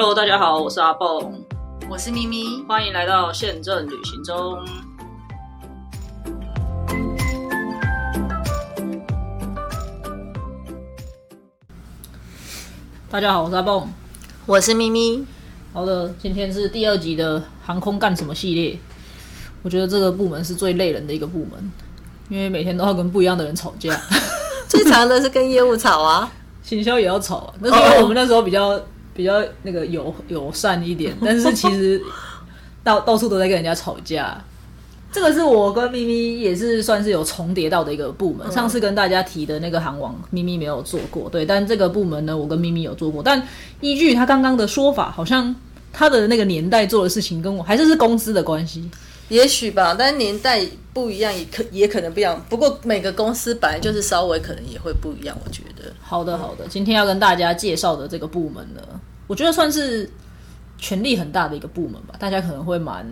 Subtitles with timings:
[0.00, 1.42] Hello，大家好，我是阿蹦，
[1.90, 4.64] 我是咪咪，欢迎来到宪政旅行中。
[13.10, 13.88] 大家好，我是阿蹦，
[14.46, 15.26] 我是咪咪。
[15.72, 18.78] 好的，今天是第二集的航空干什么系列。
[19.64, 21.72] 我觉得这个部门是最累人的一个部门，
[22.28, 24.00] 因为每天都要跟不一样的人吵架。
[24.70, 26.30] 最长的是跟业务吵啊，
[26.62, 27.54] 行销也要吵啊。
[27.58, 28.80] 那是因为我们那时候比较
[29.18, 32.00] 比较那个友友善一点， 但是其实
[32.84, 34.40] 到到处都在跟人家吵架。
[35.10, 38.48] 这个是我跟咪咪也是算是有重叠到的一个部门。
[38.52, 41.44] 上次跟大家提的那个航网，咪咪没有做过，对。
[41.44, 43.20] 但这个部门呢，我跟咪咪有做过。
[43.20, 43.42] 但
[43.80, 45.52] 依据他刚刚的说法，好像
[45.92, 48.88] 他的那个年代做的事情跟我还是是公司的关系。
[49.30, 52.40] 也许吧，但年代不一样，也可也可能不一样。
[52.48, 55.90] 不过每个公司本来就是稍微可能也会不一样，我觉得。
[56.00, 56.66] 好的，好的。
[56.68, 58.82] 今天要跟大家介绍的这个部门呢，
[59.28, 60.10] 我觉得算是
[60.76, 62.16] 权力很大的一个部门吧。
[62.18, 63.06] 大家可能会蛮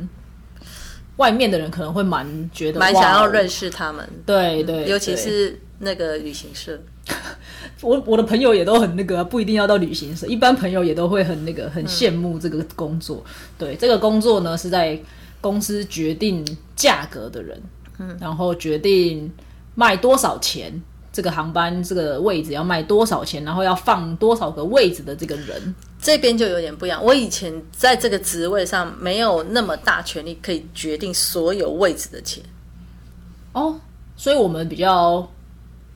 [1.18, 6.76] 外面的人可能会蛮觉得蛮想要认识他们，对对，尤其是那个旅行社。
[7.82, 13.24] 我我的朋友也都很那个，不一定要到旅行社，一般朋友也都会很那个，很羡慕这个工作。
[13.56, 15.00] 对，这个工作呢是在。
[15.38, 16.44] 公司决定
[16.74, 17.62] 价格的人，
[17.98, 19.30] 嗯，然后决定
[19.76, 25.74] 卖多少钱，这个航班这个位置要卖多少钱，然后要放多少个位置的这个人，
[26.06, 27.02] 这边就有点不一样。
[27.02, 32.40] 我以前在这个职位上没有那么大权力可以决定所有位置的钱。
[33.52, 33.80] 哦，
[34.16, 35.28] 所以我们比较，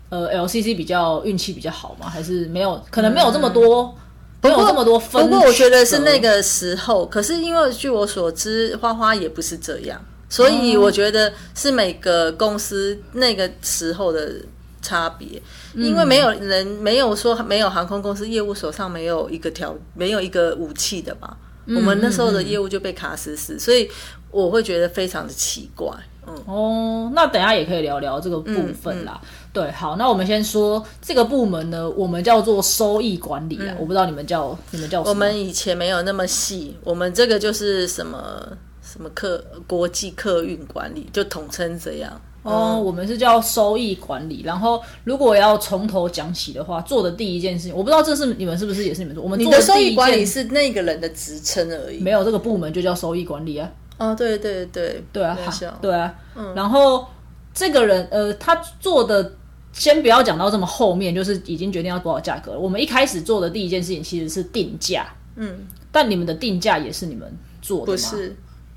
[0.09, 2.09] 呃，LCC 比较运气比较好吗？
[2.09, 2.83] 还是没有？
[2.91, 3.95] 可能没有这么多。
[4.41, 7.07] 不有这么多分，不过我觉得是那个时候。
[7.07, 14.37] 可是因为据我所知，花花也不是这样，所以我觉得是每个公司那个时候的
[14.83, 15.41] 差别。
[15.75, 21.37] 因为没有人没有说没有航空公司业务手上没有一个条没有一个武器的吧？
[21.67, 23.89] 我们那时候的业务就被卡死死，所以
[24.31, 25.89] 我会觉得非常的奇怪。
[26.27, 29.21] 嗯哦，那等下也可以聊聊这个部分啦。
[29.53, 33.75] 对，好，那我们先说这个部门呢，我们叫做收益管理啊。
[33.79, 35.11] 我不知道你们叫你们叫什么？
[35.11, 38.47] 我们以前没有那么细，我们这个就是什么
[38.83, 42.21] 什么客国际客运管理，就统称这样。
[42.43, 44.43] 哦，我们是叫收益管理。
[44.45, 49.23] 然后如果要从头讲起的话，做的第一件事情，我不知道这是你们是不是也是你们做？
[49.23, 53.71] 我们你的收益管理是那个人的职称而已，没有这个部门就叫收益管理啊。
[53.99, 55.37] 哦，对对对对啊，
[55.83, 57.07] 对啊，嗯，然后
[57.53, 59.33] 这个人呃，他做的
[59.75, 62.59] 先不要讲到这么后面，就是已经决定要多少价格了。
[62.59, 67.31] 我们一开始做的第一件事情其实是定价，嗯，但你们的定价也是你们
[67.61, 67.99] 做的吗？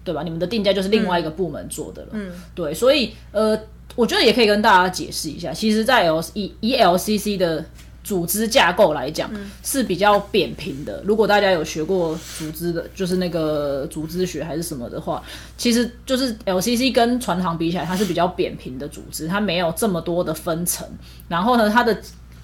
[0.03, 0.24] 对吧？
[0.24, 3.58] 你们的定价就是另外一个部门做的了，嗯，对，所以呃，
[3.96, 7.66] 我觉得也可以跟大家解释一下，其实，在 L 以以 LCC 的。
[8.03, 9.31] 组织架构来讲
[9.63, 11.02] 是比较扁平的。
[11.06, 15.24] 如果大家有学过组织的，就是那个组织学还是什么的话，
[15.58, 20.86] 其实就是 LCC 跟船行比起来，它是比较扁平的组织，它没有这么多的分层。
[21.30, 21.97] 然后呢，它的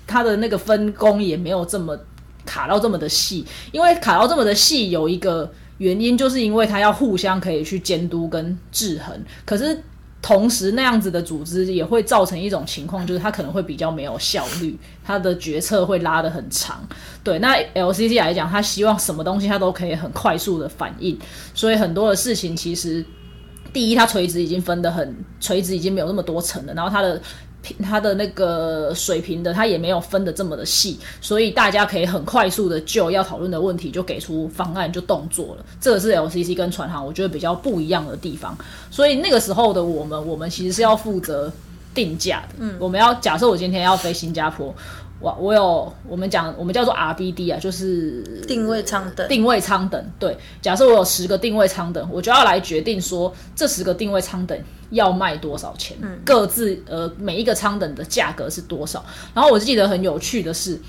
[0.07, 1.99] 它的那个分工也没有这么
[2.45, 3.45] 卡到这么的细。
[3.73, 9.19] 因为卡到这么的细，有一个原因，就是因为它要互相可以去监督跟制衡。
[9.43, 9.77] 可是。
[10.21, 16.85] 同时，那样子的组织也会造成一种情况，就是它可能会比较没有效率，它的决策会拉得很长。
[17.23, 21.17] 对，那 LCC 来讲，它希望什么东西它都可以很快速的反应，
[21.53, 23.03] 所以很多的事情其实，
[23.71, 27.21] 第一，它垂直已经分得很垂直，已经没有那么多层了，然后它的。
[27.83, 35.65] 它的那个水平的，它也没有分的这么的细，所以大家可以很快速的就要讨论的问题就给出方案就动作了。
[35.79, 38.57] 这个是 LCC 跟船行我觉得比较不一样的地方。
[38.89, 41.51] 所以那个时候的我们，我们其实是要负责
[41.93, 42.55] 定价的。
[42.59, 44.73] 嗯，我们要假设我今天要飞新加坡。
[45.19, 49.27] 我我有我们讲我们叫做 RBD 啊，就是定位舱等。
[49.27, 50.37] 定位舱等，对。
[50.61, 54.57] 假设我有十个定位舱等，我就要来决定说这十个定位舱等
[54.91, 59.03] 要卖多少钱，各自呃每一个舱等的价格是多少。
[59.33, 60.79] 然后我记得很有趣的是。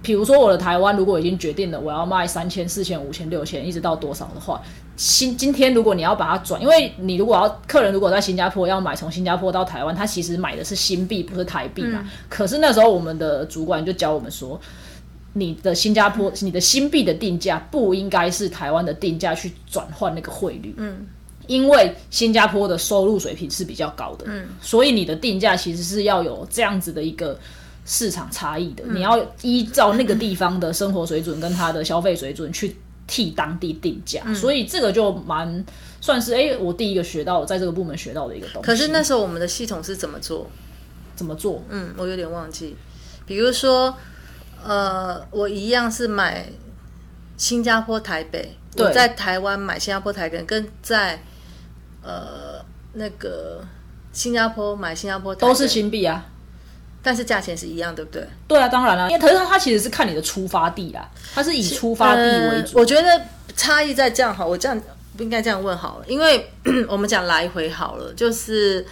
[0.00, 4.62] 比如说我的台湾，如果已经决定了我要卖三千、四千、五千、六千，一直到多少的话，
[4.96, 12.08] 新今天如果你要把它转，因为你如果要客人如果在新加坡要买从新加坡到台湾，他其实买的是新币，不是台币嘛。
[12.28, 14.58] 可是那时候我们的主管就教我们说，
[15.32, 21.04] 你的新加坡、你的新币的定价不应该是台湾的定价去转换那个汇率，嗯，
[21.48, 27.36] 因为新加坡的收入水平是比较高的，嗯，所以你的定价其实是要有这样子的一个。
[27.90, 32.76] 市场差异的，你要依照那个地方的生活水准跟它的消费水准去
[33.06, 35.64] 替当地定价，所以这个就蛮
[35.98, 38.66] 算是哎，我第一个学到在这个部门学到的一个东西。
[38.66, 40.46] 可是那时候我们的系统是怎么做？
[41.16, 41.64] 怎么做？
[41.70, 42.76] 嗯，我有点忘记。
[43.24, 43.96] 比如说，
[44.62, 46.46] 呃，我一样是买
[47.38, 51.22] 新加坡台北，我在台湾买新加坡台北，跟在
[52.02, 52.62] 呃
[52.92, 53.64] 那个
[54.12, 56.26] 新加坡买新加坡都是新币啊，
[57.08, 58.22] 但是价钱是一样，对不对？
[58.46, 62.20] 对啊，当然了，因为可是它其实是看你的出发地啦，它是以出发地
[62.50, 62.78] 为主。
[62.78, 63.18] 我觉得
[63.56, 64.78] 差异在这样好，我这样
[65.16, 66.52] 不应该这样问好了，因为
[66.86, 68.86] 我们讲来回好了，就是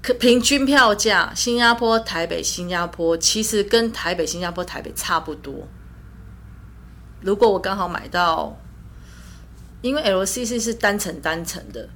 [0.00, 5.52] 可平均票价，新加坡台北新加坡其实跟台北新加坡台北差不多。
[7.20, 8.56] 如果我刚好买到，
[9.82, 11.88] 因为 LCC 是单层单层的，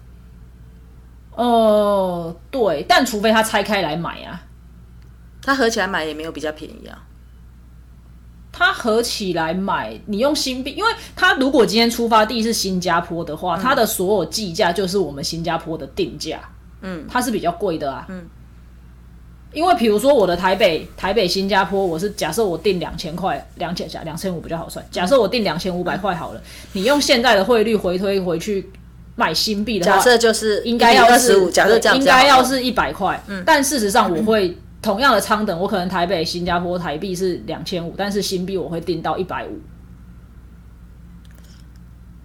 [1.31, 4.43] 哦，对，但除非他拆开来买啊，
[5.49, 6.99] 它合起来买也没有比较便宜啊。
[8.53, 16.41] 它合起来买，你用新币，因为它如果今天出发地是新加坡的话，它的所有计价就是我们新加坡的定价，
[16.83, 18.27] 嗯，它是比较贵的啊，嗯。
[19.51, 24.85] 因为比如说我的台北、台北、新加坡，我是假设我定两千块，两千加两千五比较好算。
[24.91, 26.43] 假设我定两千五百块好了，
[26.73, 28.71] 你用现在的汇率回推回去
[29.17, 33.19] 买新币的话，假设就是应该要是假设这样，应该要是一百块。
[33.27, 39.61] 嗯，但事实上我 会同样的仓等，我可能台北、新加坡台币是两千五，但是新币我会定到一百五。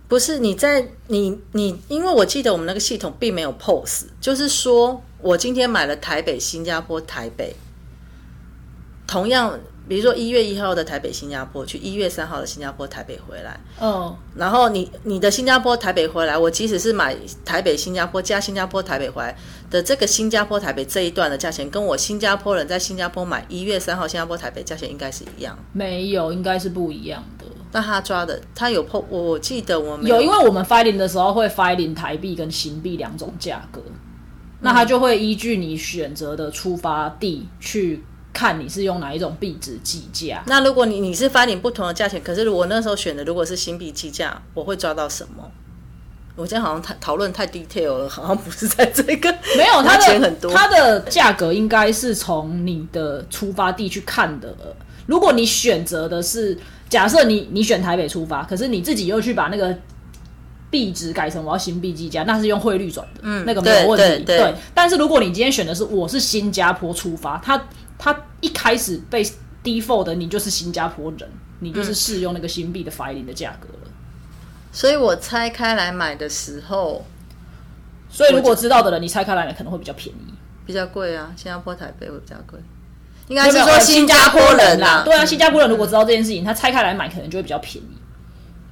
[0.07, 5.01] 不是你在你你，因为我记得我们那个系统并没有 POS，就是说。
[5.23, 7.55] 我今天买了台北、新加坡、台北，
[9.07, 9.57] 同样，
[9.88, 19.35] 比如说一月一号的台北、新加坡去一月三号的新加坡、台北回来，哦，然后你你的新加坡、台北回来，我即使是买台北、新加坡加新加坡、台北回来
[19.69, 25.57] 的这个新加坡、台北这一段的价钱，跟我新加坡人在新加坡买一月三号新加坡、台北价钱应该是一样？
[25.74, 27.45] 没有，应该是不一样的。
[27.71, 33.81] 那他抓的，他有破，我记得我们有，因为我们 filing 的时候会 filing 台币跟新币两种价格。
[34.62, 38.01] 那他就会依据你选择的出发地去
[38.33, 40.44] 看你是用哪一种币值计价。
[40.47, 45.50] 那如果你你是发点不同的价钱，可是我那时候选的如果是新币计价，我会抓到什么？
[46.35, 49.31] 我今天好像太讨论太 detail 了，好像不是在这个。
[49.56, 54.53] 没有， 它的它的价格应该是从你的出发地去看的。
[55.06, 56.57] 如果你选择的是
[56.89, 59.77] 假设你你选台北出发，可是你自己又去把那个。
[60.74, 64.24] 币值改成我要新币计价，那是用汇率转的，嗯，那个没有问题。
[64.24, 67.63] 对，但是如果你今天选的是我是新加坡出发，他
[68.03, 69.23] 他一开始被
[69.63, 71.29] default 的，你就是新加坡人，
[71.59, 73.89] 你就是适用那个新币的 filing 的价格了。
[74.73, 77.05] 所以我拆开来买的时候，
[78.09, 80.33] 所以如果知道的人，你拆开来可能会比较便宜，
[80.65, 81.31] 比较贵啊。
[81.38, 82.59] 新加坡台北会比较贵，
[83.29, 85.03] 应该是说新加坡人啦。
[85.05, 87.97] 对啊，新加坡人如果知道这件事情，他拆开来买可能就会比较便宜。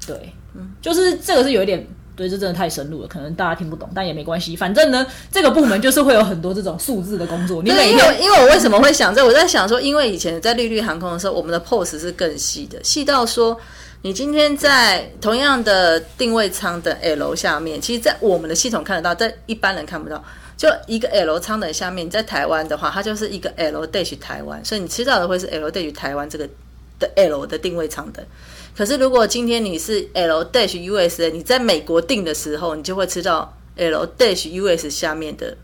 [0.06, 0.34] 对。
[0.54, 4.56] 嗯就是这个是有一点，对，这真的太深入了，可能大家听不懂，但也没关系。
[4.56, 7.64] 反正呢，这个部门就是会有很多这种数字的工作。
[7.64, 9.26] 你每天，因为我为什么会想这？
[9.26, 13.58] 我在想说，因为以前在绿绿航空的时候，我们的 POS 是更细的，细到说，
[14.02, 20.24] 你今天在同样的定位舱的 L 下面，其实，在我们的系统看得到，在一般人看不到。
[20.58, 26.48] 就一个 L 舱的下面，在台湾的话，它就是一个 L dash 台湾，所以你吃到的会是 L dash 台湾这个
[27.00, 28.24] 的 L 的定位舱的。
[28.76, 35.58] 可是，如果今天你是 L dash US，你在美国订的时候，你就会吃到 L dash US 下面的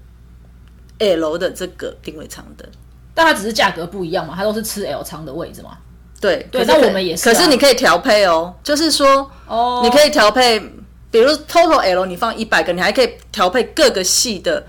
[1.00, 2.68] L 的这个定位舱的，
[3.14, 5.78] 但它只是价格不一样嘛，它都是吃 L 舱的位置嘛。
[6.20, 7.24] 对对，那我们也是。
[7.24, 10.60] 可是你可以调配哦，就是说，哦，你可以调配，
[11.10, 14.66] 比如 Total L 你放一百个，你还可以调配各个系的。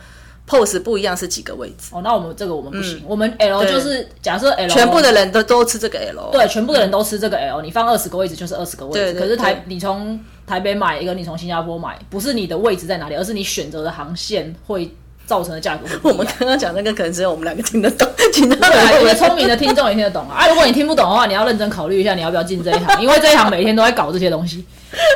[0.48, 1.90] Pose 不一样是几个位置？
[1.92, 9.18] 哦，那我们这个我们不行，我们 L 就是假设 L 全部的人都都吃这个 L，对，全部的人都吃这个 L，你放二十个位置就是二十个位置。
[9.18, 14.90] 可是台你从台北买一个，你从新加坡买，不是你的位置在哪里，而是你选择的航线会
[15.26, 15.84] 造成的价格。
[16.08, 18.70] 我们刚刚讲那个可能只有我们两个听得懂，听得懂。
[18.70, 20.36] 对，因为聪明的听众也听得懂啊。
[20.38, 24.64] 啊，如果你听不懂的话，你要认真考虑一下你要不要进这一行，因为这一行每天都在搞这些东西，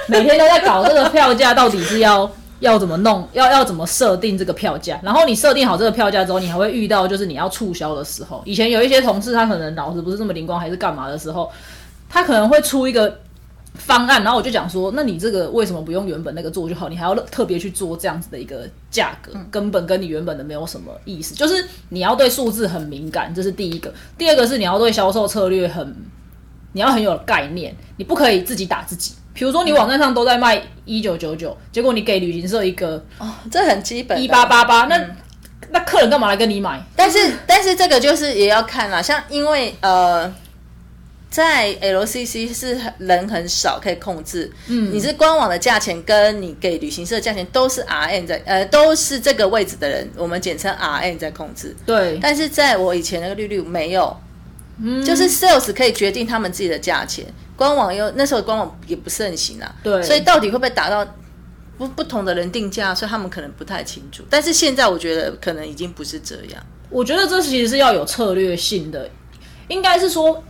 [0.07, 2.31] 每天都在搞这个票价到底是要。
[2.63, 3.29] 要怎么弄？
[3.33, 4.99] 要要怎么设定这个票价？
[5.03, 8.41] 然后你设定好这个票价之后，你还会遇到就是你要促销的时候。
[8.47, 11.51] 以前有一些同事，他可能脑子不是这么灵光，还是干嘛的时候，
[12.09, 13.19] 他可能会出一个
[13.75, 16.89] 方案，然后我就讲说：那你这个为什么不用原本那个做就好？
[16.89, 21.35] 你还要特别去做这样子的一个价格，根本跟你原本的没有什么意思。
[21.35, 23.93] 就是你要对数字很敏感，这是第一个。
[24.17, 25.97] 第二个是你要对销售策略很，
[26.73, 29.15] 你要很有概念，你不可以自己打自己。
[29.35, 35.01] 比如说，你网站上都在卖一九九九，结果你给旅行社一个哦，这很基本一八八八，那
[35.71, 36.79] 那客人干嘛来跟你买？
[36.95, 40.31] 但是但是这个就是也要看啦，像因为呃，
[41.31, 51.75] 在 LCC 是人很少可以控制，嗯，你是官网的价钱跟你给旅行社的价钱都是 RN 在呃都是这个位置的人，我们简称 RN 在控制。
[51.87, 54.15] 对，但是在我以前那个利率没有，
[54.83, 57.25] 嗯，就是 Sales 可以决定他们自己的价钱。
[57.63, 61.07] 官网又那时候官网也不盛行啊，对，所以到底会不会达到
[61.79, 64.25] 不不同的人定价，所以他们可能不太清楚。
[64.29, 66.61] 但是现在我觉得可能已经不是这样。
[66.91, 69.09] 我觉得这其实是要有策略性的，
[69.69, 70.43] 应该是说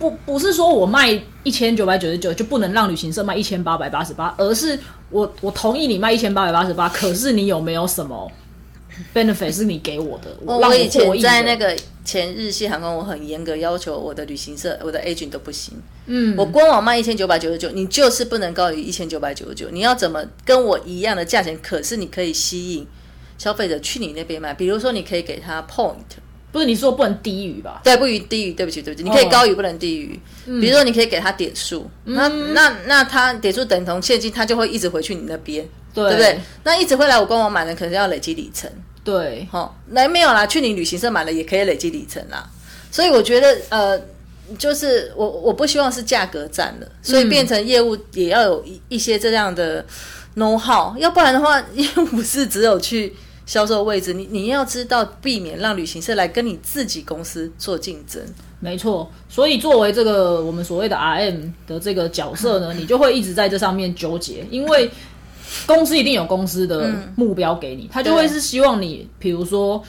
[0.00, 4.76] 不不是说我卖一千九百九十九就不能让旅行社卖一千八百八十八，而是
[5.10, 8.28] 我我同意你卖一千八百八十八，可是你有没有什么
[9.14, 10.36] benefit 是你给我的？
[10.44, 15.74] 我我以前在那个前日系航空，我很严格要求我的旅行社、我的 agent 都不行。
[16.06, 19.68] 嗯，我官网卖一千九百九十九，你就是不能高于一千九百九十九。
[19.70, 21.58] 你要怎么跟我一样的价钱？
[21.62, 22.86] 可是你可以吸引
[23.36, 25.94] 消费者去你那边买，比如说你可以给他 point，
[26.50, 27.82] 不是你说不能低于吧？
[27.84, 30.18] 对，不于低于，对不起，对不起，你可以高于，不能低于。
[30.46, 36.40] 比如说你可以给他点数，那那那他点数等同现金，他就会一直回去你那边，对不对？
[36.64, 38.70] 那一直会来我官网买的，可能要累积里程。
[39.08, 42.46] 对，好，来没有啦，去你旅行社买了也可以累积里程啦。
[42.90, 43.98] 所以我觉得，呃，
[44.58, 49.82] 就是我我不希望是价格战了，所以变成业务也要有一一些这样的
[50.36, 53.14] know how，要不然的话， 业务不是只有去
[53.46, 58.22] 销售位置，你你要知道避免让旅行社来跟你自己公司做竞争。
[58.60, 64.90] 没错，所以作为这个我们所谓的 RM 的这个角色呢，你就会一直在这上面纠结，因为。
[65.66, 69.82] 公司一定有公司的目标给你，他就会是希望你，比如说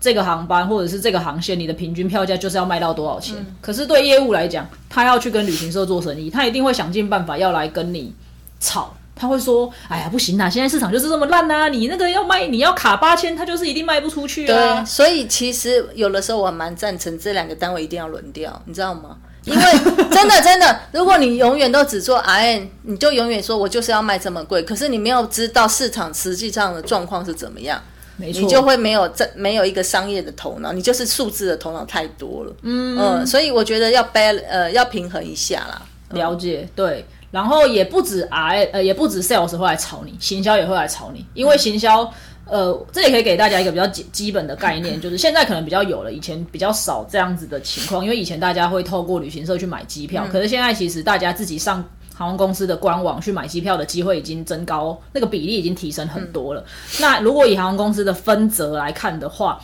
[0.00, 3.34] 这个航班或者是这个航线，你的平均票价就是要卖到多少钱。
[3.60, 8.12] 可是对业务来讲，他要去跟旅行社做生意，他一定会想尽办法要来跟你
[8.60, 8.94] 吵。
[9.18, 11.70] 他会说：“哎呀，不行啊，现在市场就是这么烂啊！
[11.70, 14.46] 你那个要卖，你要卡八千，他就是一定卖不出去啊。”
[14.76, 19.16] 对，所以其实有的时候我蛮赞成这两个单位一定要轮调，你知道吗？
[19.46, 19.64] 因为
[20.10, 27.80] 真的真的，如果你永远都只做 RN，你就永远说我就是要卖这么贵，可是你没有知道市场实际上的状况是怎么样，
[28.16, 32.98] 没错，你就会没有这没有一个商业的头脑，你就是数字的头脑太多了，嗯。
[32.98, 42.12] 嗯，所以我觉得要 bal 呃要平衡一下啦，了解对，然后也不止 I 呃也不止 sales 会来炒你，行销也会来炒你，因为行销。
[42.48, 51.84] 呃，这也可以给大家一个比较基基本的概念，就是现在可能比较有了，以前比较少这样子的情况，因为以前大家会透过旅行社去买机票，可是现在其实大家自己上
[52.14, 56.64] 航空公司的官网去买机票的机会已经增高，那个比例已经提升很多了。
[57.00, 59.60] 那如果以航空公司的分则来看的话，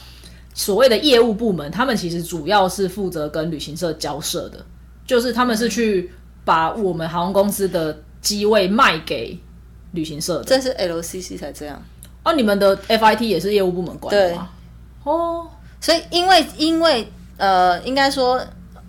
[0.52, 4.58] 所谓的业务部门，他们其实主要是负责跟旅行社交涉的，
[5.06, 6.10] 就是他们是去
[6.44, 9.38] 把我们航空公司的机位卖给
[9.92, 11.80] 旅行社的，这是 LCC 才这样。
[12.24, 14.48] 哦，你们的 FIT 也是业务部门管的吗？
[15.04, 15.48] 哦，
[15.80, 18.40] 所以因为因为呃，应该说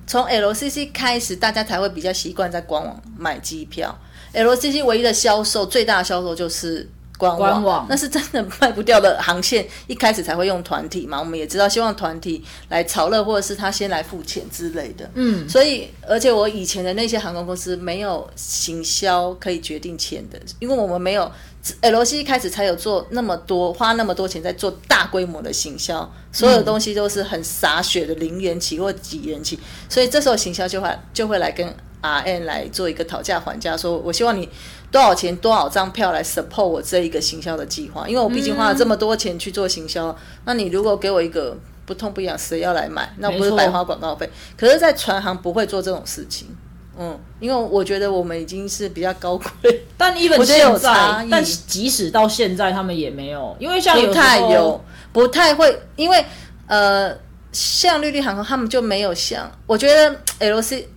[0.06, 3.98] 从 LCC 开始，大家才会比较习惯在官网买机票。
[4.34, 6.88] LCC 唯一的销售最大的销售就是
[7.32, 11.20] 官网，那是真的卖不掉的航线，一开始才会用团体嘛。
[11.20, 15.10] 我们也知道，希望团体来炒热，或者是他先来付钱之类的。
[15.14, 21.32] 嗯，所以而且我以前的那些航空公司没有行销可以决定钱的，因为我们没有。
[21.80, 31.66] L C 一开始才有做那么多，花那么多钱在做大规模的行销，所有东西都是很洒血的零元起或几元起，所以这时候行销就会就会来跟
[32.02, 34.50] R N 来做一个讨价还价，说我希望你
[34.94, 43.12] 多少钱多少张票来 support 我这一个行销的计划，因为我毕竟花了这么多钱去做行销，那你如果给我一个不痛不痒，谁要来买？
[43.18, 44.30] 那不是白花广告费？
[44.56, 46.48] 可是，在船行不会做这种事情。
[46.96, 54.80] 嗯，因为我觉得我们已经是比较高贵，但 一本现在，但即使到现在，他们也没有，因为像不太有，
[55.12, 56.24] 不太会，因为
[56.68, 57.12] 呃，
[57.52, 60.88] 像绿绿航空，他们就没有像，我觉得 L C，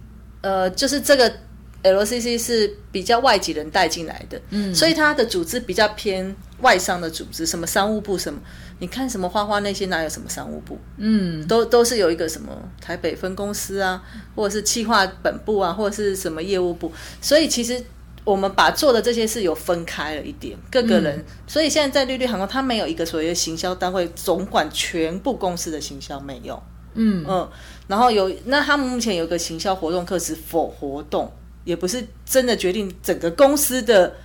[0.42, 1.32] 呃，就是这个
[1.82, 8.40] L C C 是比较外籍人带进来的，嗯，所以它的组织比较偏外商的组织，什么商务部什么。
[8.78, 10.78] 你看什么花花那些哪有什么商务部？
[10.98, 14.02] 嗯，都都是有一个什么台北分公司啊，
[14.34, 16.92] 或者是企划本部啊，或者是什么业务部。
[17.22, 17.82] 所以其实
[18.22, 21.24] 我们把做的这些事有分开了一点，各个人。
[21.46, 26.62] 所以现在在绿绿航空，它没有一个所谓的行销单位总管全部公司的行销，没有。
[26.98, 27.48] 嗯嗯，
[27.86, 31.32] 然后有那他们目前有一个行销活动课是否活动，
[31.66, 34.16] 也不是真的决定整个公司的。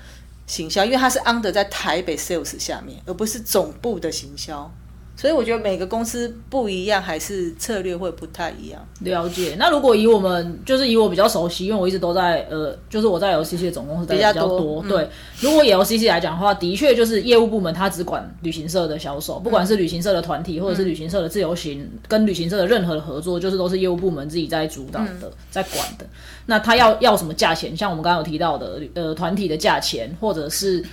[0.47, 4.69] 行销，因为它是 under 在台北 sales 下面，而不是总部的行销。
[5.15, 8.81] 所以我觉得每个公司不一样，还是策略会不太一样。
[9.01, 9.55] 了解。
[9.59, 14.83] 那如果以我们就是以我比较熟悉，因为我一直都在呃，就是我在 LCC 的总公司比较多。
[14.89, 15.07] 对，
[15.39, 26.05] 如果以 LCC 来讲的话，的确就是业务部门它只管旅行社的销售，不管是旅行社的团体或者是旅行社的自由行，跟旅行社的任何的合作，就是都是业务部门自己在主导的，在管的。
[26.47, 27.77] 那他要要什么价钱？
[27.77, 30.83] 像我们刚刚有提到的，呃，团体的价钱，或者是。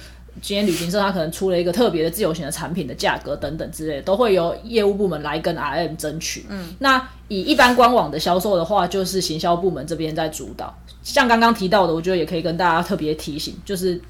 [0.41, 6.47] 今天旅行社它可能出了一个特别的自由行的产品的价格等等之类，都会由业务部门来跟 RM 争取。
[6.49, 10.77] 嗯，那以一般官网的销售的话，就是行销部门这边在主导。
[11.03, 14.01] 像刚刚提到的，我觉得也可以跟大家特别提醒，就是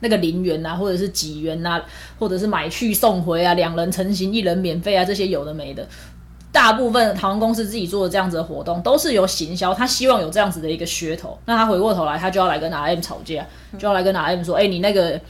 [0.00, 1.82] 那个零元啊，或者是几元啊，
[2.18, 5.86] 或者是买去送回啊，两人成行一人免费啊，这些有的没的。
[6.50, 11.36] 大部分航空公司自己做的这样子的活动，都是由行销，他希望有这样子的一个噱头。
[11.46, 13.44] 那他回过头来，他就要来跟 RM 吵架，
[13.76, 15.20] 就要来跟 RM 说：“哎，你那个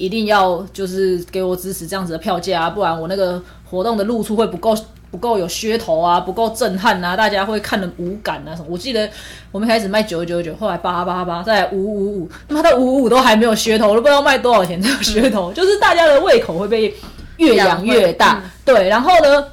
[0.00, 3.40] 一定要就是给我支持这样子的票价啊，不然我那个
[3.70, 4.74] 活动的露出会不够
[5.10, 9.06] 不够有噱头啊，不够震撼啊，大家会看的无感啊什么。”我记得
[9.52, 16.94] 我们开始卖九九九，后来八八八，再五五五，妈的五五五都还没有噱头，我都不知道卖多少钱这个噱头， 就是大家的胃口会被
[17.36, 18.42] 越养越大。
[18.64, 19.44] 对，然后呢？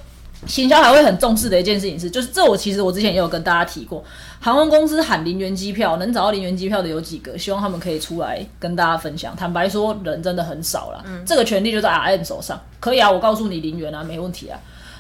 [0.46, 4.02] 行销还会很重视的一件事情是，就是这我其实我之前也有跟大家提过，
[4.48, 7.38] 航空公司喊零元机票，能找到零元机票的有几个？
[7.38, 9.36] 希望他们可以出来跟大家分享。
[9.36, 12.58] 坦白说，人真的很少了，这个权利就在 RM 手上。
[12.80, 14.58] 可以啊，我告诉你零元啊，没问题啊。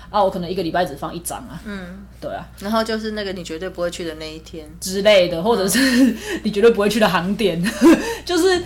[0.09, 1.61] 啊，我可能一个礼拜只放一张啊。
[1.63, 2.45] 嗯，对啊。
[2.59, 5.79] 然后就是那个你绝对不会去的那一天之类的，或者是
[6.43, 7.63] 你绝对不会去的航点，
[8.25, 8.61] 就是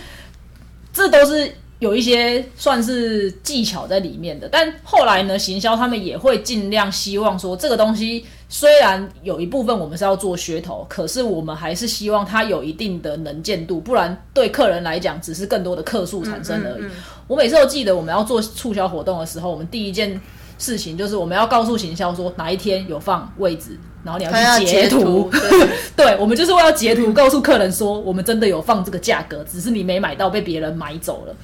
[0.91, 1.53] 这都是。
[1.81, 8.23] 有一些算是技巧在里面的，但后来呢，行销他们也会尽量希望说，这个东西
[8.53, 16.83] 虽然有一部分我们是要做噱头，可是我们还是希望它有一定的能见度，不然对客人来讲只是更多的客数产生而已。
[17.27, 20.19] 我每次都记得，我们要做促销活动的时候，我们第一件
[20.57, 23.79] 事情就是我们要告诉行销说哪一天有放位置。
[24.03, 25.31] 然后你要去截图，
[25.95, 31.35] 对，我们就是为了截图告诉客人说，我们真的有放这个价格，只是你没买到，被别人买走了。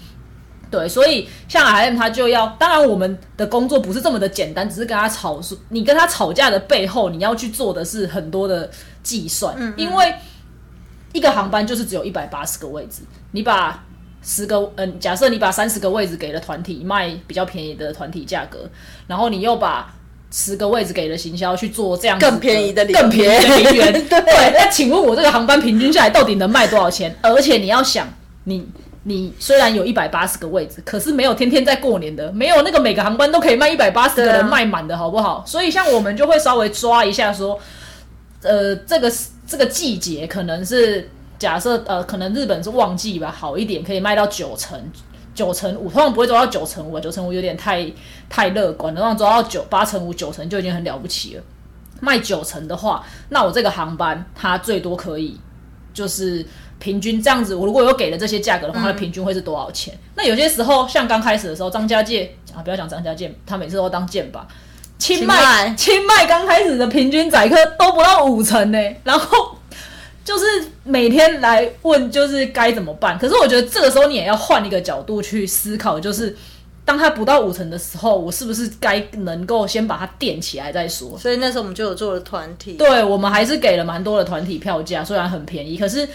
[0.69, 8.69] 对，所以像 M 他就要，当然我们的工作不是这么的简单，只是跟他吵，你跟他吵架的背后，你要去做的是很多的
[9.01, 10.13] 计算，因为
[11.13, 13.81] 一个航班就是只有一百八十个位置，你把
[14.21, 18.69] 十个，嗯，假设你把三十个位置给了团体，卖比较便宜的团体价格，
[19.07, 19.95] 然后你又把
[20.29, 27.15] 十个位置给了行销去做这样更便宜的更便宜的零元， 对，那请问我这个航班平均下来到底能卖多少钱？
[27.21, 28.06] 而且你要想
[28.43, 28.67] 你。
[29.10, 35.41] 你虽然有一百八十个位置，可是没有天天在过年的，没有那个每个航班都可以卖一百八十个人卖满的，好不好？
[35.48, 37.58] 所以像我们就会稍微抓一下，说，
[38.41, 39.10] 呃，这个
[39.48, 44.78] 这个季节可能是假设，呃，可能日本是旺季吧，好一点可以卖到九成
[45.34, 47.89] 九成五，通常不会做到九成五，九成五有点太
[48.28, 51.43] 太乐观了，通常做到九八成五九成就已经很了不起了。
[52.02, 55.39] 卖九成的话，那我这个航班它最多可以
[55.93, 56.46] 就是。
[56.80, 59.98] 平均这样子，我如果有给了这些价格的话，它的平均会是多少钱？
[60.16, 64.48] 那有些时候，像刚开始的时候，张家界啊，不要讲张家界，他每次都当剑吧。
[65.00, 69.56] 清迈，清迈刚开始的平均载客都不到五成呢，然后
[70.26, 70.46] 就是
[70.84, 73.18] 每天来问，就是该怎么办？
[73.18, 76.36] 可是我觉得这个时候你也要换一个角度去思考，就是
[76.84, 81.16] 当他不到五成的时候，我是不是该能够先把它垫起来再说？
[81.18, 86.08] 所以那时候我们就有做了团体，对我们还是给了蛮多的团体票价，虽然很便宜，可是。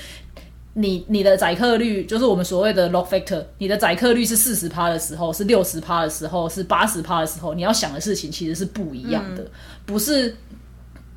[0.75, 9.47] 你你的载客率就是我们所谓的 load factor，你的载客率是四十趴的时候，是六十趴的时候，是八十趴的时候，你要想的事情其实是不一样的，
[9.85, 10.35] 不是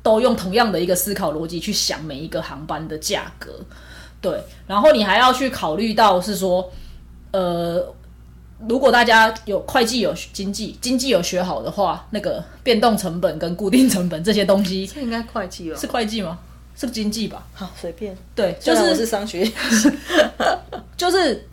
[0.02, 3.64] 都用同样的一个思考逻辑去想每一个航班的价格，
[4.20, 6.70] 对，然后你还要去考虑到是说，
[7.32, 7.94] 呃，
[8.68, 16.38] 如果大家有会计有经济经济有学好的话，那个变动成本跟固定成本这些东西，这应该会计哦，是会计吗？
[16.76, 17.46] 是经济吧？
[17.54, 18.16] 好，随便。
[18.34, 19.50] 对，就是我是商学，
[20.96, 21.48] 就是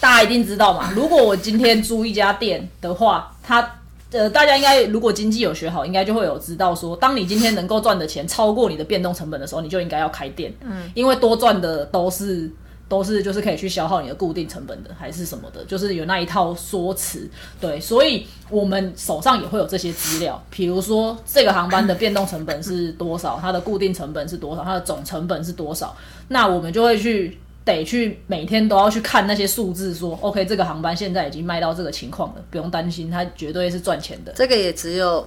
[0.00, 0.92] 大家一定知道嘛。
[0.94, 3.78] 如果我今天租一家店的话，他
[4.10, 10.52] 呃，大家应该如果经济有学好，应该就会有知道说，当你今天能够赚的钱超过你的变动成本的时候，你就应该要开店。
[10.60, 12.50] 嗯，因为多赚的都是。
[12.86, 17.28] 都是就是可以去消耗你的固定成本的，还是什么的，就是有那一套说辞。
[17.58, 25.96] 对，所以我们手上也会有这些资料，比如说这个航班的变动成本是多少，它的固定成本是多少，它的总成本是多少，
[26.28, 34.32] 那我们就会去得去每天都要去看那些数字，说 OK，这个航班现在已经卖到这个情况了，不用担心，它绝对是赚钱的。
[34.36, 35.26] 这个也只有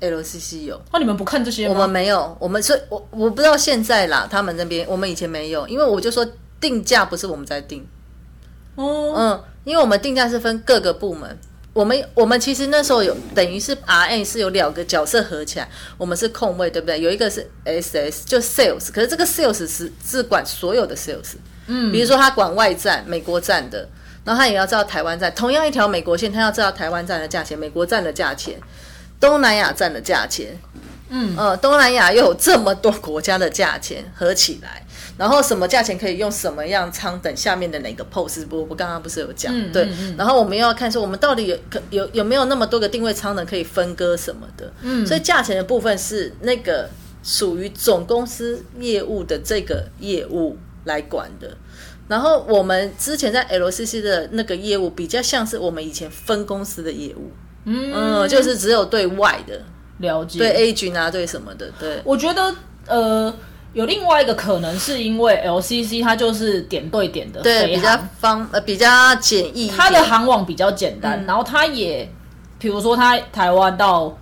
[0.00, 1.74] LCC 有，那你们不看这些吗？
[1.74, 6.26] 我们没有，我们是我我不知道现在啦，他们那边我们以前没有，因为我就说。
[6.60, 7.86] 定价不是我们在定，
[8.74, 11.38] 哦，嗯，因为我们定价是分各个部门，
[11.72, 17.00] 我们我们其实那时候有等于是 R N 是有两个角色合起来，我们是控位，对不对？
[17.00, 21.34] 有一个是 S S 就 Sales，可是这个 Sales 是是管所有的 Sales，
[21.66, 23.88] 嗯，比如说他管外站、美国站的，
[24.24, 28.58] 然后他也要知道台湾站，同样一条美国线，他要知道台湾站的价钱、美国站的价钱、
[29.20, 30.58] 东南亚站的价钱。
[31.08, 34.84] 嗯，呃，东南亚又有这么多国家的价钱合起来，
[35.18, 38.44] 然后什么价钱可以用什么样仓等下面的哪个 pose？
[38.50, 46.88] 我我刚刚不是有讲对，然后我们又要看说我们到底有可有有没有那么多个定位舱能可以分割什么的，嗯，所以价钱的部分是那个
[47.22, 51.56] 属于总公司业务的这个业务来管的。
[52.08, 57.32] 然后我们之前在 LCC 的那个业务比较像是我们以前分公司的业务，
[57.64, 59.60] 嗯，就是只有对外的
[59.98, 62.00] 了解，对 A 军啊，对什么的，对。
[62.04, 62.54] 我觉得
[62.86, 63.34] 呃，
[63.76, 72.10] 有另外一个可能是因为 LCC 它就是点对点的，对，比较方呃比较简易，它的航网比较简单，然后它也，
[72.58, 74.16] 比如说它台湾到。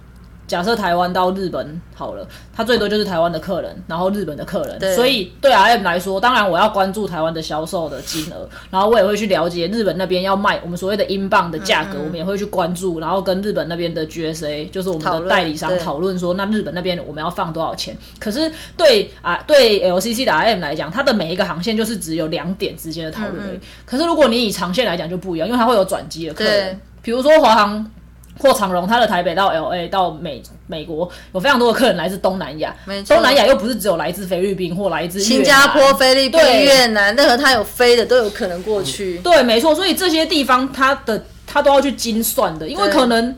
[0.46, 17.96] 假设台湾到日本好了，他最多就是台湾的客人，然后日本的客人，所以对 R M 来说，当然我要关注台湾的销售的金额，然后我也会去了解日本那边要卖我们所谓的英镑的价格，我们也会去关注，然后跟日本那边的 G S A，就是我们的代理商讨论说，那日本那边我们要放多少钱？
[18.20, 23.59] 可是对啊，对 L C C 的 R M 来讲，它的每一个航线就是只有两点之间的讨论而已。
[23.87, 27.90] 可是如果你以长线来讲就不一样，因为它会有转机的客人，比如说华航。
[28.38, 32.75] 或长荣，它的台北到 L A 到美美国有非常多的客人来自东南亚，
[33.07, 39.18] 东南亚又不是只有来自菲律宾或来自新加坡、菲律宾、越南，任何它有飞的都有可能过去。
[39.18, 43.35] 对，没错，所以这些地方它的它都要去精算的，因为可能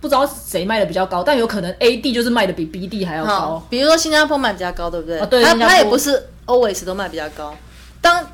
[0.00, 3.66] 不知道谁卖的比较高，但有可能 A D 就是卖的比 B D 还要高。
[3.68, 5.18] 比如说新加坡卖比较高，对不对？
[5.26, 7.52] 对，它它也不是 always 都卖比较高。
[8.00, 8.24] 当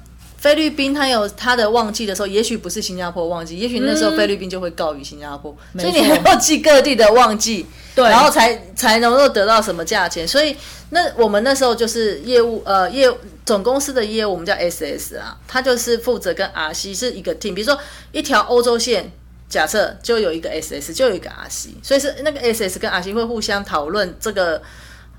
[0.42, 10.26] 菲律宾它有它的旺季的时候，也许不是新加坡旺季，也许那时候菲律宾就会高于新加坡，所以你还要记各地的旺季，对，然后才才能够得到什么价钱。
[10.26, 10.56] 所以
[10.90, 13.08] 那我们那时候就是业务呃业
[13.46, 17.54] 总公司的业务，我们叫 SS 啊，它就是负责跟 RC 是一个 team。
[17.54, 17.78] 比如说
[18.10, 19.12] 一条欧洲线，
[19.48, 24.60] 假设就有一个 SS，就有一个 RC，所以是那个 SS 跟 RC 会互相讨论这个。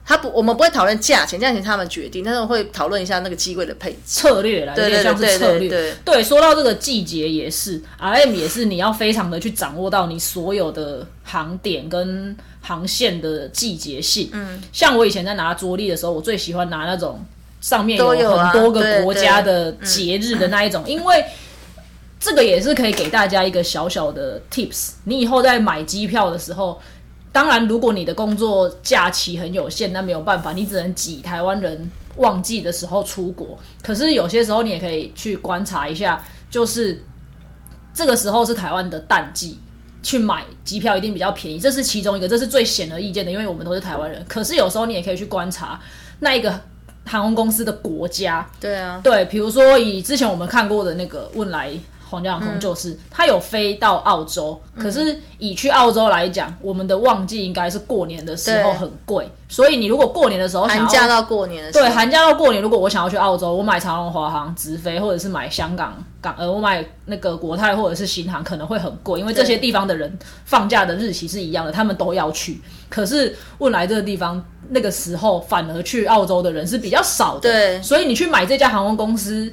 [0.05, 5.95] 他不，我们不会讨论价钱，价钱他们决定，但是会讨论一下那个机位的配置策略啦，有点像是策略。
[6.03, 14.29] 对，说到这个季节也是，R M 也是，你要非常的去掌握到你所有的航点跟航线的季节性。
[14.33, 17.23] 嗯，像我以前在拿桌历的时候，我最喜欢拿那种
[17.61, 21.23] 上面有很多个国家的节日的那一种，因为
[22.19, 26.77] 这个也是可以给大家一个小小的 tips，你以后在买机票的时候。
[27.33, 33.57] 当然，如果你的工作假期很有限，那没有办法，你只能挤台湾人旺季的时候出国。
[33.81, 37.03] 可是有些时候，你也可以去观察一下，就是
[37.91, 39.57] 这个时候是台湾的淡季，
[40.03, 41.59] 去买机票一定比较便宜。
[41.59, 44.23] 这是其中一个，这是最显而易见的，因为我们都是台湾人。
[44.29, 45.81] 可是有时候你也可以去观察
[46.19, 46.61] 那一个
[47.03, 48.47] 航空公司的国家。
[48.61, 51.71] 对啊，对，比如说以之前我们看过的那个问来。
[52.13, 72.62] 皇家航空就是，它有飞到澳洲，可是以去澳洲来讲，我们的旺季应该是过年的时候很贵，所以你如果过年的时候寒假到过年的，对寒假到过年，如果我想要去澳洲，我买长龙、华航直飞，或者是买香港港呃，我买那个国泰或者是新航，可能会很贵，因为这些地方的人放假的日期是一样的，他们都要去。
[72.89, 79.52] 可是问来这个地方，那个时候反而去澳洲的人是比较少的，对，所以你去买这家航空公司。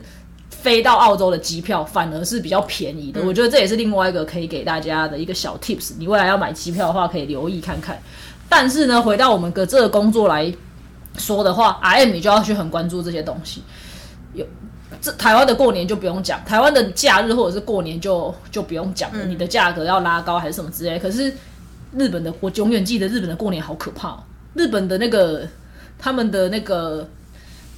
[0.62, 5.92] 飞到澳洲的机票反而是比较便宜的，我觉得这也是另外一个可以给大家的一个小 tips。
[5.98, 8.00] 你未来要买机票的话，可以留意看看。
[8.48, 10.52] 但是呢，回到我们的这个工作来
[11.16, 13.62] 说的话，R M 你就要去很关注这些东西。
[14.34, 14.44] 有
[15.00, 20.98] 这台湾的过年就不用讲，台湾的假日或者是过年就就不用讲了，你的价格要拉高还是什么之类。
[20.98, 21.32] 可是
[21.96, 24.22] 日本的，我永远记得日本的过年好可怕。
[24.54, 25.46] 日本的那个
[25.98, 27.08] 他们的那个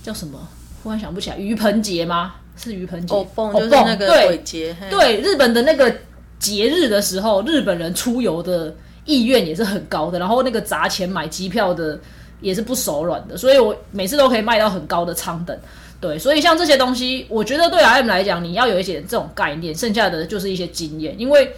[0.02, 0.38] 叫什么？
[0.82, 2.34] 忽然想不起来，鱼盆节吗？
[2.56, 4.76] 是鱼盆节，哦蹦就是那个鬼节。
[4.90, 5.92] 对日本的那个
[6.38, 11.98] 节日的时候，日本人出游的意愿也是很高的，然后那个砸钱买机票的
[12.40, 15.58] 也是不手软的，所以我每次都可以卖到很高的舱等。
[16.00, 21.52] 对，所以像这些东西，我觉得对 R M 来讲，你要有一点这种概念，剩下的就是一些经验，因为。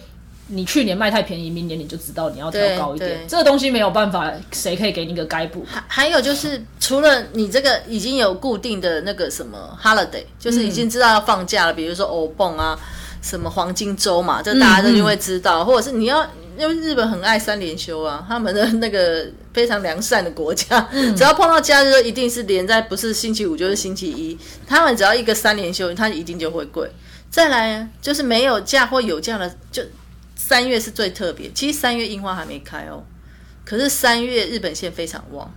[0.47, 3.25] 你去年卖太便宜，明年你就知道你要调高一点。
[3.27, 5.65] 这个东西没有办法，谁可以给你个该补？
[5.67, 12.79] 还还有就是，除了你这个已经有固定的那个什么 holiday，就是已经知道要放假了，比如说欧蹦啊，
[13.23, 15.65] 什么黄金周嘛，这大家都就会知道。
[15.65, 16.23] 或者是你要，
[16.59, 24.37] 因为日本很爱三连休啊，他们的那个非常良善的国家， 只要碰到假日，一定是连在不是星期五就是星期一。
[24.67, 26.87] 他们只要一个三连休，他一定就会贵。
[27.31, 29.81] 再来就是没有假或有假的就。
[30.47, 33.03] 三月是最特别，其实三月樱花还没开哦，
[33.65, 35.51] 可是三月日本线非常旺，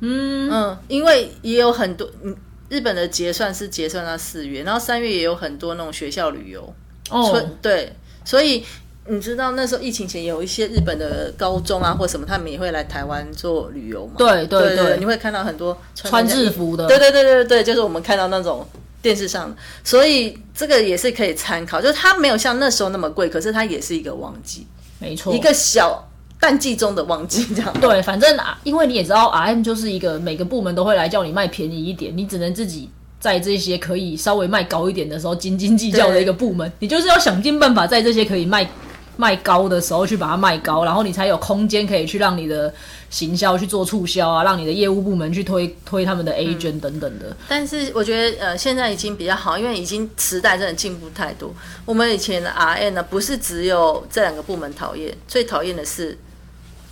[0.00, 0.50] 嗯。
[0.52, 2.36] 嗯，因为也有很多，嗯，
[2.68, 6.74] 日本的结算是结算到四月，然后三月也有很多那种学校旅游，
[7.08, 7.90] 哦，对，
[8.26, 8.62] 所以
[9.06, 14.16] 你知道那时候疫情前有一些日本的高中啊或什么，他们也会来台湾做旅游嘛？
[14.18, 16.86] 对对对，你会看到很多穿制服的。
[16.86, 18.68] 对对对对对，就是我们看到那种
[19.06, 21.80] 电视上，所以这个也是可以参考。
[21.80, 24.66] 就是它没有像那时候那么贵，可是它也是一个旺季，
[24.98, 26.04] 没错，一个小
[26.40, 27.72] 淡季中的旺季这样。
[27.80, 32.90] 对，反正啊，因为你也知道，R M 就是一个每个部门都会来叫你卖便宜一点，你只能自己。
[33.18, 38.68] 在这些可以稍微卖高一点的时候斤斤计较的一个部门，你就是要想尽办法在这些可以卖
[39.16, 42.72] 卖高的时候去把它卖高，然后你才有空间可以去让你的
[43.16, 47.34] 行销去做促销啊，让你的业务部门去推推他们的 A 卷等等的。
[47.48, 51.50] 但是我觉得呃现在已经比较好，因为已经时代真的进步太多。
[51.86, 56.18] 我们以前的 R N 呢，不是只有这两个部门讨厌，最讨厌的是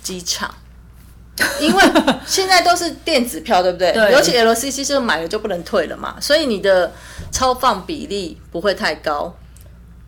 [0.01, 0.51] 机场。
[1.61, 1.83] 因为
[2.25, 3.91] 现在都是电子票，对不对？
[3.91, 4.11] 对。
[4.11, 6.91] 尤其 LCC 就买了就不能退了嘛，所以你的
[7.31, 9.35] 超放比例不会太高。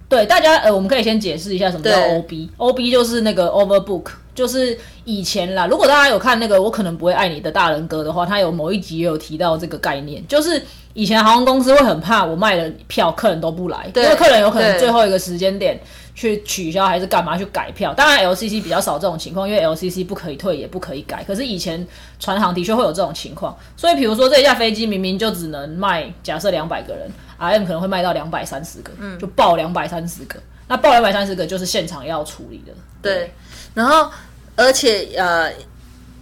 [0.10, 4.06] 对，大家呃，我们可以先解释一下什么叫 OB，OB 就是那个 Overbook，
[4.38, 5.66] 就是以前啦。
[5.66, 10.62] 如果大家有看那个《我可能不会爱你的大人哥》的话，他有某一集也有提到这个概念，就是
[10.94, 15.80] 以前航空公司会很怕我卖了票，客人都不来，因为客人有可能最后一个时间点。
[16.18, 17.94] 去取消还是干嘛去改票？
[17.94, 21.24] 当然 LCC 比较少这种情况，因为 LCC 不可以退也不可以改。
[21.24, 21.88] 可是以前
[22.20, 27.08] 船行的确会有这种情况，所以比如说这一架飞机明明就只能卖假设两百个人
[27.40, 30.40] ，RM 可能会卖到两百三十个，嗯，就爆两百三十个。
[30.68, 32.74] 那报两百三十个就是现场要处理的。
[33.02, 33.34] 对，
[33.74, 34.12] 然后
[34.56, 35.52] 而且呃。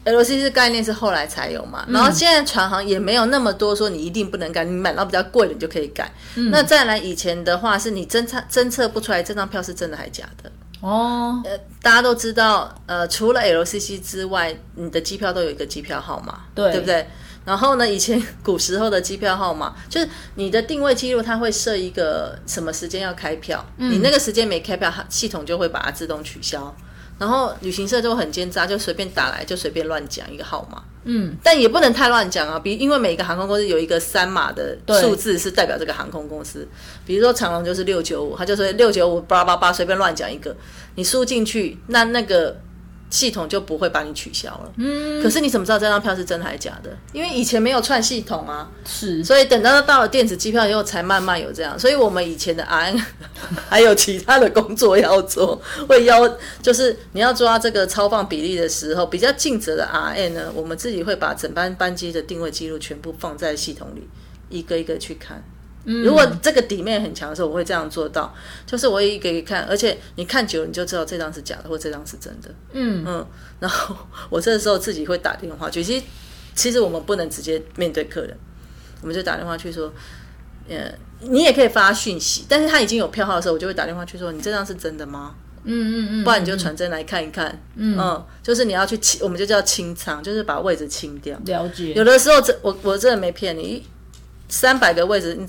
[0.05, 6.13] ，LCC 概念是后来才有嘛，然后现在船行也没有那么多说你一定不能改，你买到比较贵的你就可以改。
[6.51, 11.41] 那再来以前的话，是你侦测侦测不出来这张票是真的还是假的哦。
[11.43, 17.07] 呃，大家都知道，呃，除了 L C C 之外，你的机票都有一个机票号码，对对不对？
[17.45, 26.75] 然后呢，以前古时候的机票号码就是你的定位记录，它会设一个什么时间要开票，你那个时间没开票，系统就会把它自动取消。
[27.19, 30.83] 然后旅行社就很奸诈，就随便打来，就随便乱讲一个号码。
[31.03, 32.59] 嗯，但也不能太乱讲啊。
[32.59, 36.67] 比因为每一个航空公司有一个三码的数字是代表这个航空公司，
[37.05, 40.53] 比如说长龙就是六九五，他就说六九五八八八，随便乱讲一个，
[40.95, 42.59] 你输进去，那那个。
[43.15, 44.73] 系统就不会把你取消了。
[44.75, 46.89] 嗯，可是你怎么知道这张票是真还是假的？
[47.13, 48.69] 因为以前没有串系统啊。
[48.85, 51.79] 是，所以等到到了电子机票以后，才慢慢有这样。
[51.79, 53.01] 所以我们以前的 RN
[53.69, 56.27] 还有其他的工作要做，会要
[56.61, 64.05] 就是你要抓这个超放比例的时候，比较尽责的 RN 呢，我们自己会把整班班机的定位记录全部放在系统里，
[64.49, 65.41] 一个一个去看。
[65.85, 68.33] 如果这个底面很强的时候，我会这样做到，
[68.65, 72.49] 就是我一个一个看，而且你看久了，你就知道这张是假的，或这张是真的。
[72.73, 73.27] 嗯嗯，
[73.59, 73.95] 然后
[74.29, 76.01] 我这时候自己会打电话，其实
[76.55, 78.35] 其实我们不能直接面对客人，
[79.01, 79.93] 我们就打电话去说，
[80.67, 85.35] 呃，你也可以发讯息，但是他已经有票号的时候，我就会打电话去说，你这张是真的吗？
[85.67, 87.59] 嗯嗯嗯，不然你就传真来看一看。
[87.75, 91.39] 嗯，就是你要去清，我们就叫清仓，就是把位置清掉。
[91.45, 91.93] 了解。
[91.93, 93.85] 有的时候，这我我真的没骗你。
[94.47, 95.47] 三百个位置，你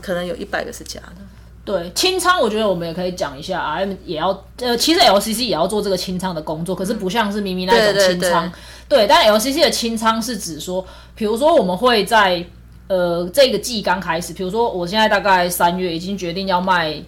[0.00, 1.16] 可能有一百个是假的。
[1.64, 8.52] 对清仓，我觉得我们也可以讲一下，R M 也要呃，其实 L C C 也要做这个清仓的工作，可是不像是咪咪那种清仓。
[8.86, 12.44] 对，但 L C C 的清仓是指说，比如说我们会在
[12.86, 17.02] 呃这个季刚开始，比如说我现在大概三月已经决定要卖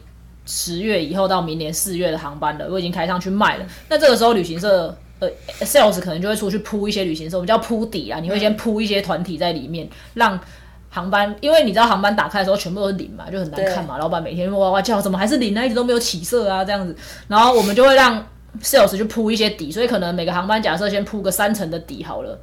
[0.46, 3.66] 十月以后到明年四月的航班了，我已经开上去卖了。
[3.90, 5.28] 那这个时候旅行社呃
[5.60, 10.40] sales 可能就会出去铺一些旅行社，我们叫铺底啊，你会先铺一些团体在里面，让。
[10.96, 13.98] 航班，因为你知道航班打开的时候全部都是零嘛，就很难看嘛。
[13.98, 15.62] 老板每天哇哇叫，怎么还是零呢？
[15.62, 16.96] 一直都没有起色啊，这样子。
[17.28, 18.26] 然后我们就会让
[18.62, 22.40] sales 去铺一些底，所以可能每个航班假设先铺个三层的底好了。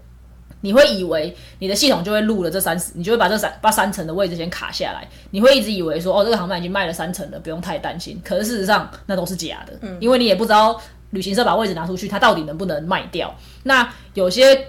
[0.61, 5.07] 你会以为你的系统就会录了这三十，你就会把这三把三层的位置先卡下来。
[5.31, 8.21] 你会一直以为说哦，这个航班已经卖了三层了，不用太担心。
[8.23, 13.33] 可是事实上那都是假的，因为你也不知道旅行社把位置拿出去，它到底能不能卖掉。
[13.63, 14.67] 那有些。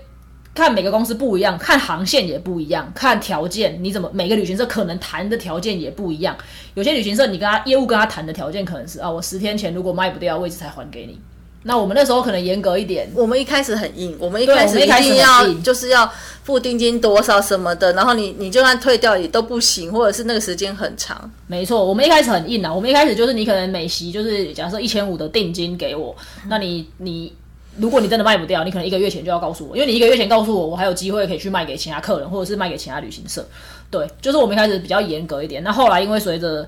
[0.54, 6.36] 看每个公司不一样，看航线也不一样，看条件你怎么每个旅行社可能谈的条件也不一样。
[6.74, 11.18] 有些旅行社你跟他业务跟他谈的条件可能是啊，我十天前如果卖不掉位置才还给你。
[11.66, 16.08] 那我们那时候可能严格一点，我们一开始很硬，我们一开始一定要就是要
[16.42, 21.28] 付定金多少什么的，然后你你就算退掉也都不行，或者是那个时间很长。
[21.46, 26.14] 没错，我们一开始很硬啊，我们一开始就是你可能每席就是假设一千五的定金给我，
[26.48, 27.32] 那你你。
[27.76, 33.44] 如果你真的卖不掉，你可能一个月前就要告诉我，因为你一个月前告诉我，我还有机会可以去卖给其他客人，或者是卖给其他旅行社。
[33.90, 35.62] 对，就是我们一开始比较严格一点。
[35.62, 36.66] 那后来因为随着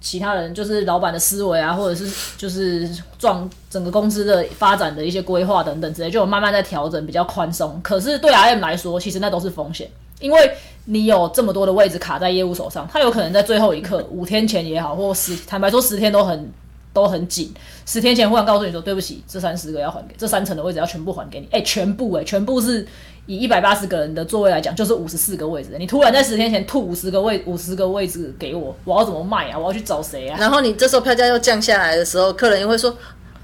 [0.00, 7.80] 其他人，就是老板的思维啊，或者是就是撞整个公司的发展的一些规划等等之类，就慢慢在调整，比较宽松。
[7.82, 10.50] 可是对 RM 来说，其实那都是风险，因为
[10.84, 16.52] 你有这么多的位置卡在业务手上，他有可能在最后一刻，五天前也好，或十坦白说十天都很。
[16.96, 17.52] 都很紧，
[17.84, 22.86] 十天前忽然告诉你说对不起，这三十个要还给，这三层的位置要全部还给你，哎，全部哎，全部是
[23.26, 29.58] 以一百八十个人的座位来讲，就是五十四个位置，你突然在十天前吐五十个位五十个位置给我，我要怎么卖啊？
[29.58, 30.38] 我要去找谁啊？
[30.40, 32.96] 然后你这时候票价又降下来的时候，客人又会说。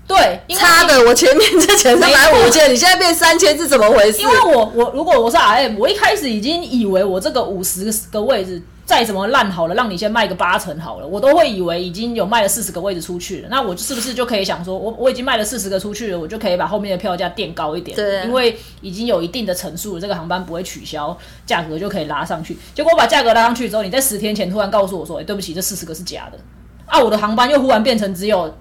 [0.05, 4.21] 对，差的我前面之前是买五千，你现在变三千是怎么回事？
[4.21, 13.49] 因为我我如果我是 RM，我一开始已经以为我这个五十个位置再怎么烂好了，让你先卖个八成好了，我都会以为已经有卖了四十个位置出去了。
[13.49, 17.97] 那我是不是就可以想说，我我已经卖了四十个出去了，我就可以把后面的票价垫高一点？
[17.97, 21.17] 对，因为已经有一定的层数了，这个航班不会取消，
[21.47, 22.59] 价格就可以拉上去。
[22.75, 26.39] 结果我把价格拉上去之后，你在十天前突然告诉我说，哎，对不起，这四十个是假的
[26.87, 26.99] 啊！
[26.99, 28.53] 我的航班又忽然变成只有。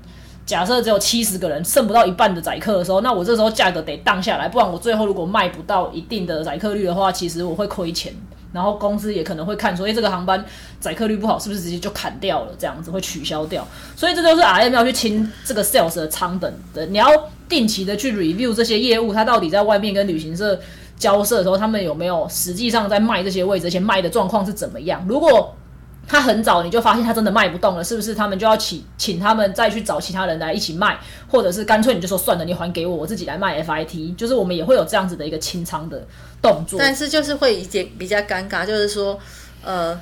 [0.44, 8.12] 假设只有七十个人，剩不到一半的载客的时候，那我这时候价格得荡下来，不然我最后如果卖不到一定的载客率的话，其实我会亏钱。
[8.52, 10.44] 然后公司也可能会看说，哎，这个航班
[10.80, 12.52] 载客率不好，是不是直接就砍掉了？
[12.58, 13.68] 这样子会取消掉。
[13.96, 17.08] 所以这就是 R M 要去清这个 sales 的仓等的，你要
[17.48, 20.60] 定期的去 review 这些业务，它到底在外面跟旅行社
[20.98, 25.06] 交涉的时候，他们有没有实际上在卖这些位置，而且卖的状况是怎么样？
[25.08, 25.56] 如果
[26.12, 28.13] 他很早你就发现他真的卖不动了，是不是？
[28.13, 34.13] 他们就要请请他们再去找其他人来一起卖，或者是干脆你就说算了，你还给我，我自己来卖 FIT。
[34.17, 36.06] 就是我们也会有这样子的一个清仓的
[36.41, 39.17] 动作，但是就是会一点比较尴尬，就是说，
[39.63, 39.97] 呃，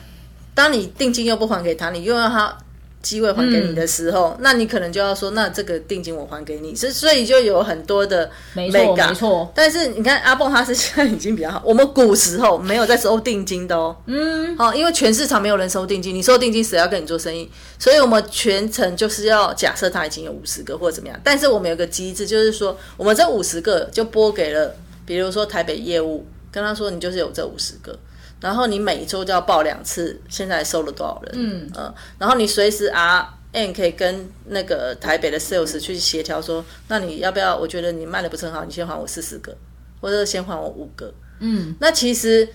[0.55, 2.57] 当你定金又不还给他，你又要他。
[3.01, 9.51] 机会还给你的时候，那你可能就要说，那这个定金我还给你，所所以就有很多的没错没错。
[9.55, 17.49] 但是你看阿蹦他是现在已经比较好，我们古时候没有在收定金的哦，嗯，好，因为全市场没有人收定金，你收定金谁要跟你做生意？
[17.77, 27.97] 所以我们全程就是要假设他已经有五十个或者怎么样，但是我们有个机制，就是说我们这五十个就拨给了，比如说台北业务，跟他说你就是有这五十个。
[28.41, 31.32] 然后你每一周就要报两次，现在收了多少人？
[31.36, 37.58] 嗯呃，然后你随时 R N 可以跟那个台北的 sales 去协调说，那你要不要？
[37.58, 39.56] 我觉得你卖的不是很好，你先还我四十个，
[39.99, 41.13] 或者先还我五个。
[41.39, 42.47] 嗯，那其实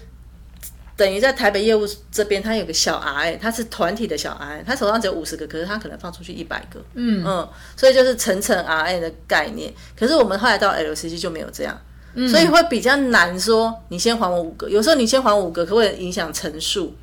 [0.97, 6.81] 等于在台北业务这边，他有个小 R N，他是团体的小 R N，他手上只有五十个，可是他可能放出去一百个。
[6.95, 9.73] 嗯嗯，所以就是层层 R N 的概念。
[9.99, 11.79] 可是我们后来到 L C C 就没有这样。
[12.29, 14.69] 所以会比较难说，你先还我五个。
[14.69, 16.95] 有时候你先还五个，可会影响层数，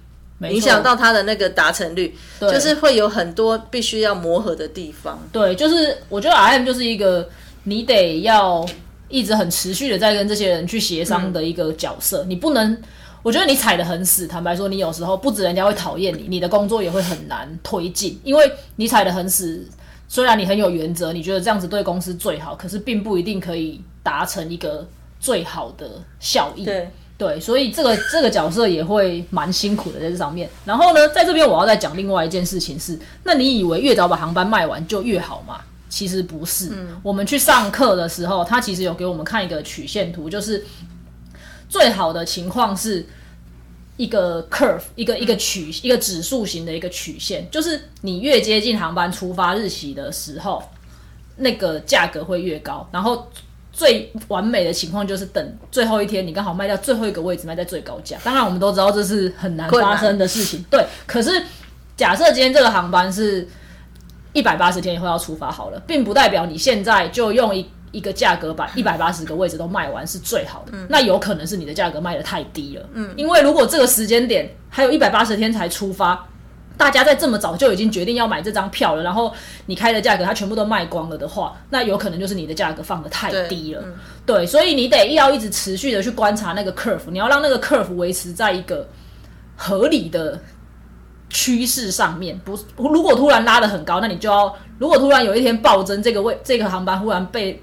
[0.49, 5.21] 影响到他的那个达成率，就是会有很多必须要磨合的地方。
[5.31, 7.29] 对，就是我觉得 R M 就是一个
[7.63, 8.65] 你得要
[9.09, 12.23] 一直很持续的在跟这些人去协商的一个角色。
[12.29, 12.81] 你不能，
[13.21, 14.25] 我觉得你踩的很死。
[14.25, 19.67] 坦白说，你有时候不止人家会讨厌你，你的工作也会很难推进，因为你踩的很死。
[20.07, 24.87] 虽然你很有原则，你觉得这样子对公司最好，可是并不一定可以达成一个。
[25.21, 25.87] 最好的
[26.19, 30.49] 效益，对对，所以这个 这个角色也会蛮辛苦的在这上面。
[30.65, 35.61] 然后呢，在这边我要再讲另外一件事情是，那你以为越早把航班卖完就越好吗？
[35.87, 36.71] 其实不是。
[37.03, 40.65] 我们去上课的时候，他其实有给我们看一个曲线图，就是
[41.69, 43.05] 最好的情况是
[43.97, 50.63] 一个 curve，一个一个曲一个指数型的一个曲线，就是你越接近航班出发日期的时候，
[51.35, 53.27] 那个价格会越高，然后。
[53.71, 58.17] 最完美的情况就是等最后一天，你刚好卖掉最后一个位置，卖在最高价。
[58.23, 60.63] 当然，我们都知道这是很难发生的事情。
[60.69, 61.41] 对，可是
[61.95, 63.47] 假设今天这个航班是
[64.33, 70.77] 一百八十天以后要出发好了，并不代表你现在就用一一个价格把一百八十个位置都卖完是最好的。
[70.89, 72.85] 那有可能是你的价格卖的太低了。
[72.93, 76.27] 嗯，因为如果这个时间点还有一百八十天才出发。
[76.81, 79.31] 大家在这么早就已经决定要买这张票了，然后
[79.67, 83.83] 你开的价格它全部都卖光了的话，那有可能就是你的价格放的太低了。
[84.25, 88.89] 对，所以你得要一直持续的去观察那个 curve，你要让那个 curve 维持在一个
[89.55, 90.41] 合理的
[91.29, 92.35] 趋势上面。
[92.39, 97.61] 不，如果突然拉的很高，那你就要；如果突然有一天暴增，这个位这个航班忽然被。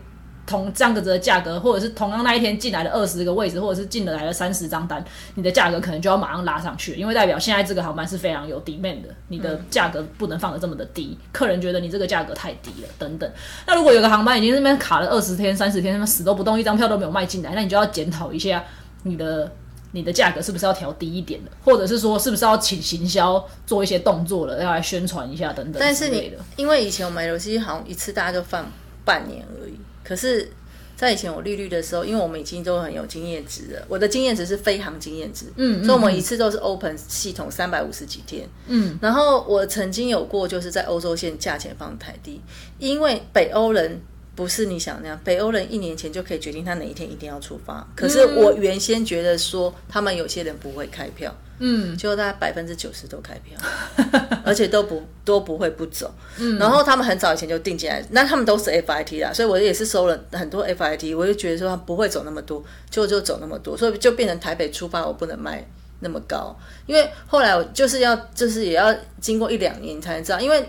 [0.49, 13.31] 同这样子的价格，或者是同样那一天进来的二十个位置，或者是进来了三十张单，你的价格可能就要马上拉上去，因为代表现在这个航班是非常有 demand 的，你的价格不能放的这么的低，客人觉得你这个价格太低了等等。
[13.67, 18.65] 那如果有个航班已经那边卡了二十天、三十天，他们死都不动，一张票都没有卖进来，那你就要检讨一下
[19.03, 19.53] 你的
[19.93, 25.75] 你的价格是不是要调低一点的，或者是说是不是要请行销做一些动作了，要来宣传一下等等。
[25.79, 28.65] 但是你因为以前我们游戏好像一次大家就放
[29.05, 29.79] 半年而已。
[30.09, 30.51] 可是，
[30.97, 42.41] 在以前我利率的时候，因为我们已经都很有经验值了，我的经验值是飞行经验值，嗯，所以我们一次都是 open 系统三百五十几天，嗯，然后我曾经有过就是在欧洲线价钱放太低，
[42.79, 44.01] 因为北欧人
[44.39, 47.85] 不是你想那样，北欧人一年前就可以决定他哪一天一定要出发。
[47.97, 53.59] 可是我原先觉得说，他们有些人不会开票，嗯，就大概百分之九十都开票，
[54.47, 56.15] 而且都不都不会不走。
[56.37, 65.69] 嗯，然后他们很早以前就定进来，那他们都是 FIT 啦，所以我也是收了很多 FIT，我就觉得说他不会走那么多，就就走那么多，所以就变成台北出发我不能卖
[65.99, 70.65] 那么高，因为后来我就是要就是也要经过一两年才能知道，因为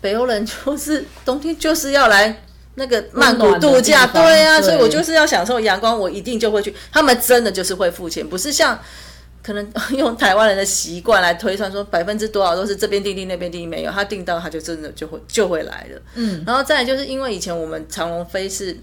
[0.00, 2.44] 北欧人就是冬天就是要来。
[2.78, 6.72] 那个曼谷度假，对啊，所以我就是要享受阳光，我一定就会去。
[6.92, 8.78] 他们真的就是会付钱，不是像
[9.42, 16.00] 可能 用台湾人的习惯来推算说百分之多少都是这边订订那边订，没有他订到他就真的就会就会来了。
[16.14, 18.78] 嗯，然后再就是因为以前我们长龙飞是，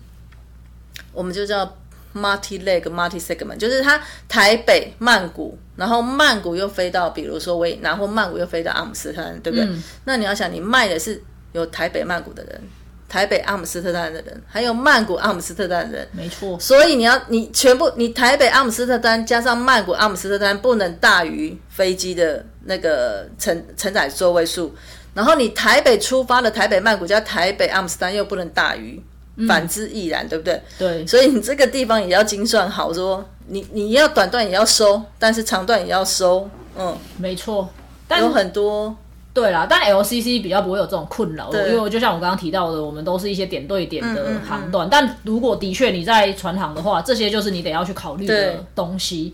[1.13, 1.65] 我们就叫
[2.13, 9.67] multi leg multi segment，就是它台北曼谷，然后曼谷又飞到比如说维，然后曼谷又飞到阿姆斯特丹，对不对？
[10.03, 11.23] 那你要想，你卖的是
[11.53, 12.61] 有台北曼谷的人。
[13.07, 16.59] 台北阿姆斯特丹的人，还有曼谷阿姆斯特丹的人，没错。
[16.59, 24.73] 所以你要你全部你台北阿姆斯特丹加上曼谷阿姆斯特丹不能大于飞机的那个承承载座位数，
[25.13, 29.01] 然后你台北出发的台北曼谷加台北阿姆斯特丹又不能大于，
[29.47, 30.61] 反之亦然，对不对？
[30.77, 31.07] 对。
[31.07, 37.69] 所以你这个地方也要精算好，说你你要短段也要收，但是长段也要收，嗯，没错。
[38.07, 38.95] 但有很多。
[39.35, 44.87] 对啦，但 LCC 比较不会有这种困扰，因为就像我刚刚提到的，我们都是一些点对点的航段。
[44.89, 49.33] 但如果的确你在船航的话，这些就是你得要去考虑的东西。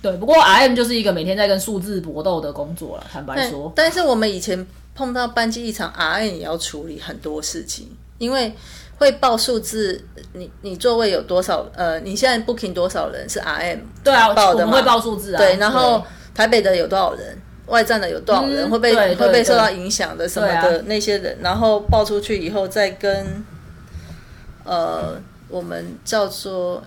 [0.00, 3.72] 对，不过 RM 就是一个每天在跟数字搏斗的工作了，坦白说。
[3.74, 7.88] 但是我们以前碰到班机异常，RM 也要处理很多事情，
[8.18, 8.54] 因为
[8.98, 10.00] 会报数字，
[10.32, 11.66] 你你座位有多少？
[11.74, 13.80] 呃，你现在 booking 多少人是 RM？
[14.04, 15.38] 对啊，报的会报数字啊。
[15.38, 16.02] 对，然后
[16.34, 17.36] 台北的有多少人？
[17.70, 23.42] 外站的有多少人会被会被受到影响的什么的那些人，然后报出去以后再跟，
[24.64, 25.18] 呃，
[25.48, 26.84] 我们叫做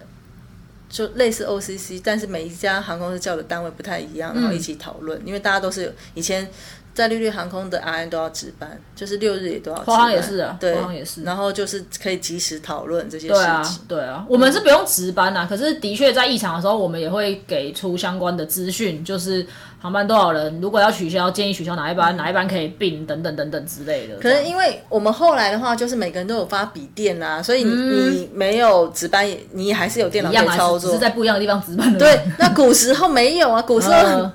[0.90, 6.48] 就类似 OCC，但是每一家航空公司叫的单位不太一样，然后一起讨论，因为大家都是以前。
[6.94, 9.78] 在绿绿航空的 RN 都要值班，就是六日也都要。
[9.78, 11.24] 华航也是啊，对，华航也是。
[11.24, 13.38] 然后就是可以及时讨论这些事情。
[13.38, 19.46] 对啊，对啊，我们是不用值班啊，可是的确在异常的时候，我们也会给出相关的资讯，就是
[19.82, 24.16] 航班多少人，如果要取消，建议取消哪一班，哪一班可以并等等等等之类的。
[24.18, 31.98] 可是因为我们后来的话，就是每个人都有发笔电啊，所以你没有值班，你还是有电脑可以操作，只是在不一样的地方值班的。
[31.98, 34.30] 对，那古时候没有啊，古时候。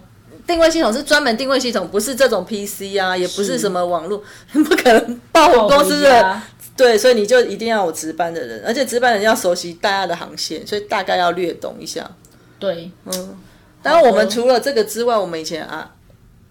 [0.48, 4.20] 定位系统是专门定位系统，不是这种 PC 啊，也不是什么网络，
[4.52, 6.42] 不可能报我公司的。
[6.74, 12.10] 对，所以你就一定要有值班的人，而且值班人要熟悉大家的航线，所以大概要略懂一下。
[12.58, 13.36] 对，嗯。
[13.82, 15.92] 当然，我们除了这个之外，我们以前啊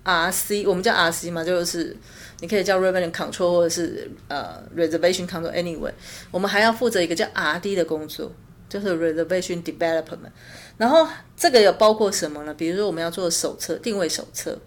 [0.06, 1.96] ，RC，我们叫 RC 嘛，就是
[2.40, 5.92] 你可以叫 Revenue Control 或者是呃 Reservation Control Anyway，
[6.30, 8.32] 我们还要负责一个叫 RD 的工作，
[8.70, 10.32] 就是 Reservation Development。
[10.78, 12.54] 然后这个有包括什么呢？
[12.54, 14.58] 比如说我们要做手册定位手册，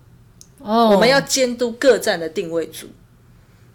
[0.59, 2.89] 哦，我们要监督各站的定位组，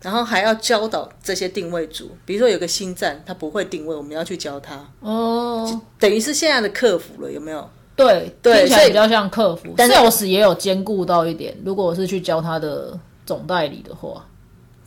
[0.01, 2.11] 然后还要教导这些定位组。
[2.25, 4.85] 比如说有个新站他不会定位，我们要去教他。
[4.99, 7.69] 哦，等于是现在的客服了，有没有？
[7.95, 9.73] 对，听起来比较像客服。
[9.77, 14.25] 但是我是也有兼顾到一点，如果我是去教他的总代理的话。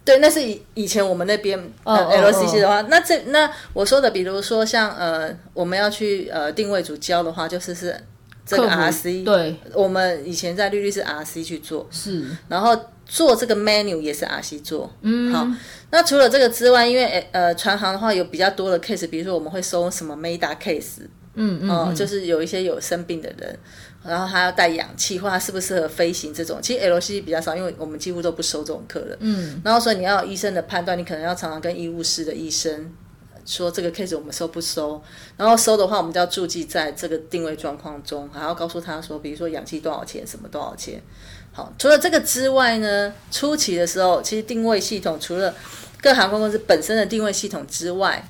[0.08, 7.94] 对，那是以以前我们那边 LCC 的话，那这那我说的，比如说像呃，我们要去呃定位主教的话，就是是
[8.46, 15.46] 这个 RC，对，我们以前在绿绿是 RC 去做，是，然后做这个 menu 也是 RC 做，嗯，好，
[15.90, 21.02] 那除了这个之外，因为呃船行的话有比较多的 case，比如说我们会收什么 Meda case，
[21.34, 23.58] 嗯嗯，就是有一些有生病的人。
[24.04, 29.16] 然后他要带氧气，或他适不适合飞行这种，其实 L C 比较少，因为我们几乎都不收这种客人。
[29.20, 32.90] 嗯，然后所以你要有医生的判断，你可能要常常跟医务室的医生
[33.44, 35.02] 说这个 case 我们收不收。
[35.36, 41.02] 然后收的话，我们就要注记在这个定位状况中，还要告诉他说，比如说氧气多少钱，什么多少钱。
[41.52, 45.52] 好，除了这个之外呢，初期的时候，其实定位系统除了
[46.00, 48.26] 各航空公司本身的定位系统之外。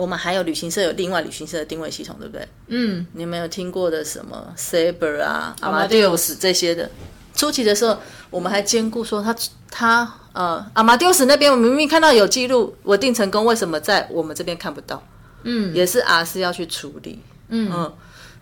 [0.00, 2.48] 我们还有旅行社有另外旅行社的定位系统，对不对？
[2.68, 6.90] 嗯，你没有听过的什么 Saber 啊、Amadeus 这些的。
[7.34, 7.98] 初期的时候，
[8.30, 9.36] 我们还兼顾说他
[9.70, 15.06] 他呃，Amadeus 那边我明明看到有记录，我定成功，为什么在我们这边看不到？
[15.42, 17.92] 嗯，也是 R 是要去处理，嗯，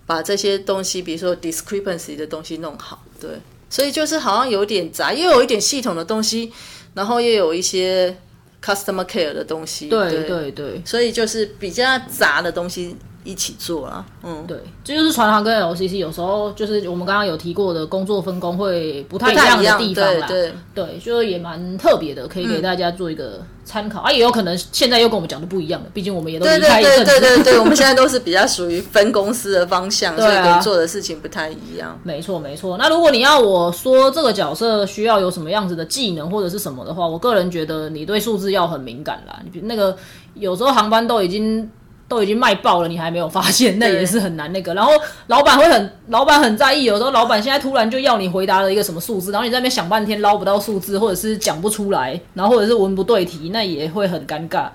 [0.07, 3.31] 把这些东西，比如说 discrepancy 的东西弄好，对。
[3.69, 6.53] 所以就是好像有点杂，又有一点系统的东西，
[6.95, 8.17] 然后又有一些。
[8.63, 10.51] Customer care 的东西，对对。
[10.51, 31.99] 对，所以就是比较杂的东西，一起做了，嗯，对，这就是船行跟 LCC 有时候就是我们刚刚有提过的工作分工会不太一样的地方啦，对对，就是也蛮特别的，可以给大家做一个参考、啊，也有可能现在又跟我们讲的不一样的，毕竟我们也都离开一阵子，对对对对对，我们现在都是比较属于分公司的方向，所以啊可以做的事情不太一样。
[32.05, 32.79] 没错没错。
[32.79, 39.95] 那如果你要我说这个角色需要有什么样子的技能或者是什么的话，我个人觉得你对数字要很敏感啦，你比那个
[40.35, 41.69] 有时候航班都已经。
[42.09, 44.73] 都已经卖爆了，你还没有发现，那也是很难那个。
[44.75, 44.93] 然后
[45.27, 54.69] 老板会很，老板很在意，有时候老板现在突然就要你回答了一个什么数字，然后你在那边想半天捞不到数字，或者是讲不出来，然后或者是文不对题，那也会很尴尬。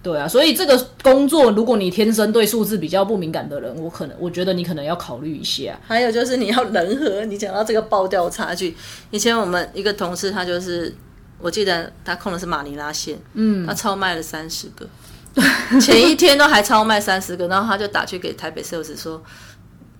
[0.00, 5.78] 对啊，所以这个工作，如果你天生对数字比较不敏感的人，我可能我觉得你可能要考虑一下。
[5.86, 8.74] 还有就是你要人和，你讲到这个爆掉差距，
[9.10, 10.94] 以前我们一个同事他就是，
[11.40, 14.86] 我记得他控的是马尼拉线，嗯，他超卖了三十个。
[15.80, 19.22] 前一天都还超卖三十个，然后他就打去给台北 sales 说，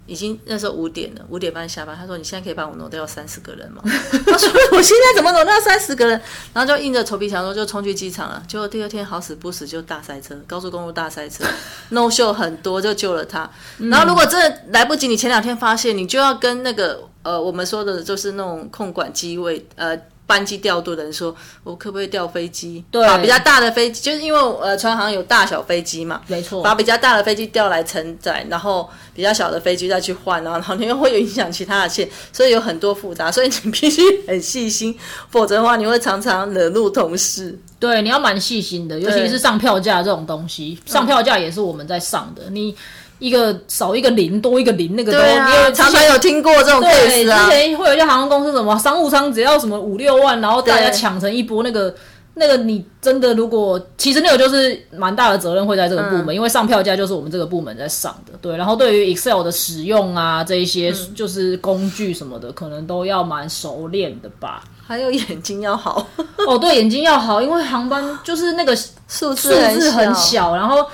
[0.06, 1.94] 已经那时候五点了，五点半下班。
[1.96, 6.20] 他说：“你现在可以帮我挪掉三十个人吗？” 他说：“我现在怎么挪掉三十个人？”
[6.54, 8.42] 然后就硬着头皮想说就冲去机场了。
[8.48, 11.44] 结果第二天好死不死就大塞车，高速公路大塞车，
[11.90, 13.48] no show 很多就救了他。
[13.78, 19.98] 然后如果真的来不及，你前两天发现，你就要跟那个呃我们说的就是那种控管机位呃。
[20.28, 22.84] 班机调度的人说：“我可不可以调飞机？
[22.90, 34.94] 对把比较大的飞机，就是因为呃船行有大小飞机嘛，没错把比较大的飞机调来承载，然后比较小的飞机再去换，然后然后你又会有影响其他的线，所以有很多复杂，所以你必须很细心，
[35.30, 37.58] 否则的话你会常常惹怒同事。
[37.80, 42.50] 对，你要蛮细心的，尤其是上票价这种东西，上票价也是我们在上的。
[42.50, 42.76] 你
[43.18, 47.48] 一个少一个零，多一个零，那个都对啊因为，常常有听过这种对之啊。
[47.50, 51.94] 前会有一些航空公司什么商务舱只要什么五六万，然后大家抢成一波，那个
[52.34, 58.56] 那个你真的如果其实那个就是蛮大的责任会在这个部门，因为上票价就是我们这个部门在上的，对。
[58.56, 64.62] 然后对于 Excel 的使用啊，这一些就是工具什么的，可能都要蛮熟练的吧。
[64.86, 66.06] 还有眼睛要好，
[66.46, 70.14] 哦，对，眼睛要好，因为航班就是那个数 数字字很。
[70.14, 70.84] 小，然后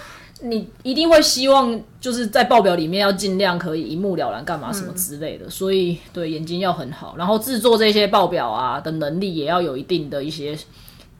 [0.40, 5.48] 你一定会希望就是在报表里面要尽量可以一目了然，干嘛什么之类的。
[5.48, 10.54] 所以对眼睛要很好，然后制作这些报表啊的能力也要有一定的一些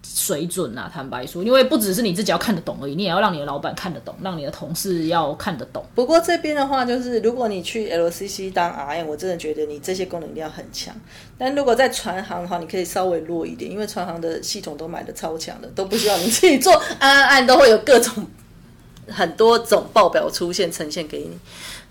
[0.02, 0.90] 水准啊。
[0.92, 5.82] 坦白说，因为不只是你自己要看得懂而已，你也要让你的老板看得懂，让你的同事要看得懂。
[5.94, 10.94] 不过这边的话，就是如果你去 LCC 当 RM，我真的觉得你这些功能一定要很强。
[11.38, 18.26] 但如果在船行的话，你可以稍微弱一点，因为船行的系统都买的超强的，都不需要你自己做，按按按都会有各种
[19.08, 21.38] 很多种报表出现呈现给你。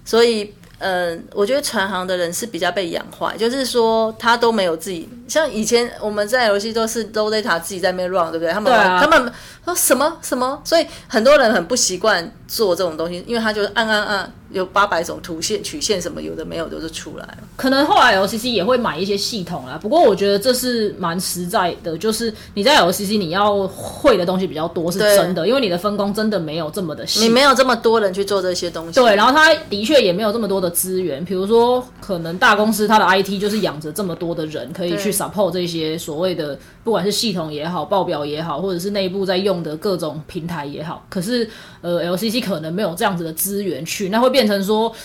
[0.05, 8.51] 所以，嗯，我觉得船行的人是比较被养坏，就是说他都没有自己，像以前我们在游戏都是 low data 自己在那边 run，对不对？
[8.51, 9.32] 他们、啊他们
[9.66, 17.38] 说什么什么，所以很多人很不习惯做这种东西，因为他就是按按按，有八百种图线、曲线什么有的没有的就出来了。
[17.55, 27.22] 可能后来 LCC 也会买一些系统啦，不过我觉得这是蛮实在的，就是你在 LCC 你要会的东西比较多是真的，因为你的分工真的没有这么的细。
[27.22, 41.47] 你没有这么多人去做这些东西，对，然后他的确也没有这么多的资源，比如说可能大公司它的 IT 就是养着这么多的人，可以去 support 这些所谓的不管是系统也好、报表也好，或者是内部在用的各种平台也好，可是
[41.82, 44.95] 呃 LCC 可能没有这样子的资源去，那会变成说。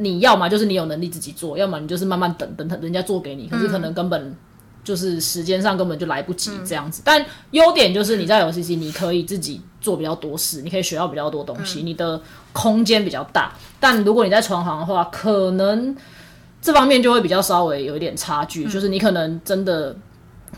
[0.00, 4.36] 你要么就是你有能力自己做，要么你就是慢慢等等人家做给你，可是可能根本
[4.84, 7.02] 就是时间上根本就来不及这样子。
[7.04, 12.20] 但优点就是你在 LCC 你可以自己做比较多事，你可以学到比较多东西，你的
[12.52, 13.52] 空间比较大。
[13.80, 15.96] 但如果你在船行的话，可能
[16.62, 19.96] 这方面就会比较稍微有一点差距，就是你可能真的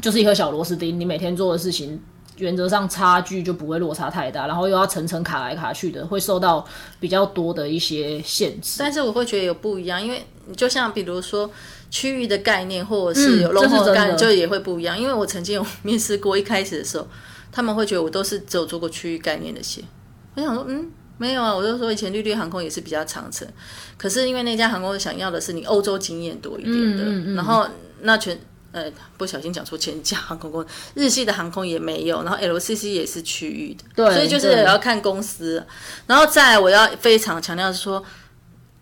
[0.02, 1.98] 就是一颗小螺丝钉，你每天做的事情。
[2.40, 6.66] 原则上差距就不会落差太大，然后又要层层卡来卡去的，会受到
[6.98, 8.76] 比较多的一些限制。
[8.78, 10.24] 但是我会觉得有不一样，因为
[10.56, 11.48] 就像比如说
[11.90, 14.98] 区域的概念，或者是有嗯这是 logo 的概念，就也会不一样。
[14.98, 17.06] 因为我曾经有面试过，一开始的时候，
[17.52, 19.84] 他们会觉得我都是只有做过区域概念的线。
[20.34, 23.46] 我想说，嗯，没有啊，我就说以前绿绿航空也是比较长程，
[23.96, 27.66] 可是因为那家航空想要的是你欧洲经验多一点的，嗯然后
[28.00, 28.38] 那全。
[28.72, 35.64] 呃，不小心讲错前家航空公司，日系的航空也没有，然后 LCC 也是区域的，对所以就是对也要看公司。
[36.06, 38.02] 然后再来，我要非常强调说，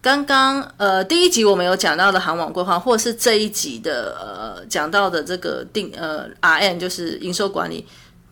[0.01, 7.87] 刚刚呃第一集我们有讲到的航网规划，或者是这一集的呃讲到的这个定呃 RM 就是营收管理，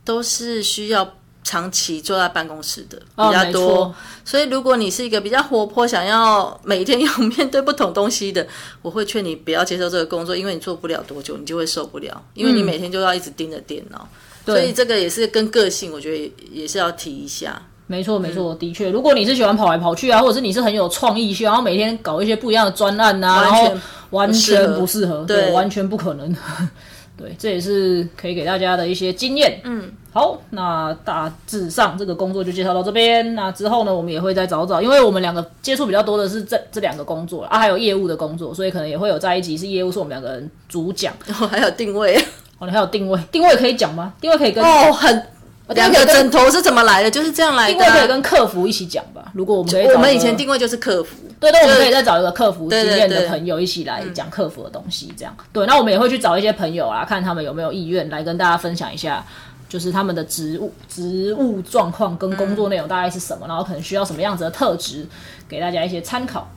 [0.05, 1.17] 都是需要
[1.47, 3.77] 长期坐在办公室的比较多。
[3.77, 3.95] 错
[4.25, 8.45] 所以如果你是一个比较活泼，想要每天要面对不同东西的，
[8.83, 14.09] 我会劝你不要接受这个工作，因为你做不了多久，你就会受不了，因为你每天就要一直盯着电脑。
[14.45, 16.33] 所以这个也是跟个性，我觉得也
[16.63, 17.63] 也是要提一下。
[17.87, 23.73] 没错，没错，的确，如果你是喜欢跑来跑去啊，或者是你是很有创意，然后每天搞一些不一样的专案啊，然后
[24.11, 26.35] 完全不适合，对，完全不可能。
[27.17, 29.61] 对，这也是可以给大家的一些经验。
[29.65, 33.35] 嗯，好，那大致上这个工作就介绍到这边。
[33.35, 41.13] 那之后呢，我们也会再找找，因为我们两个接触比较多的是这这两个工作啊，还有业务的工作，所以可能也会有在一集是业务，是我们两个人主讲。
[41.39, 42.17] 哦，还有定位，
[42.59, 44.15] 哦，你还有定位，定位可以讲吗？
[44.19, 45.23] 定位可以跟哦很。
[45.71, 47.11] 两个枕头是怎么来的？
[47.11, 47.73] 就是这样来的。
[47.73, 49.33] 定位可以跟客服一起讲吧。
[49.35, 55.37] 如果我们我们以前定位就是客服，对那，我们可以再找一个客服经验的朋友一起来讲客服的东西，这样。
[55.53, 59.27] 对，那我们也会去找一些朋友啊，看他们有没有意愿来跟大家分享一下，
[59.69, 65.07] 就是他们的职务职务状况跟工作内容大概是什么，然后可能需要什么样子的特质，
[65.49, 66.51] 给大家一些参考。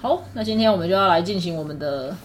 [0.00, 2.16] 好，那今天我们就要来进行我们的。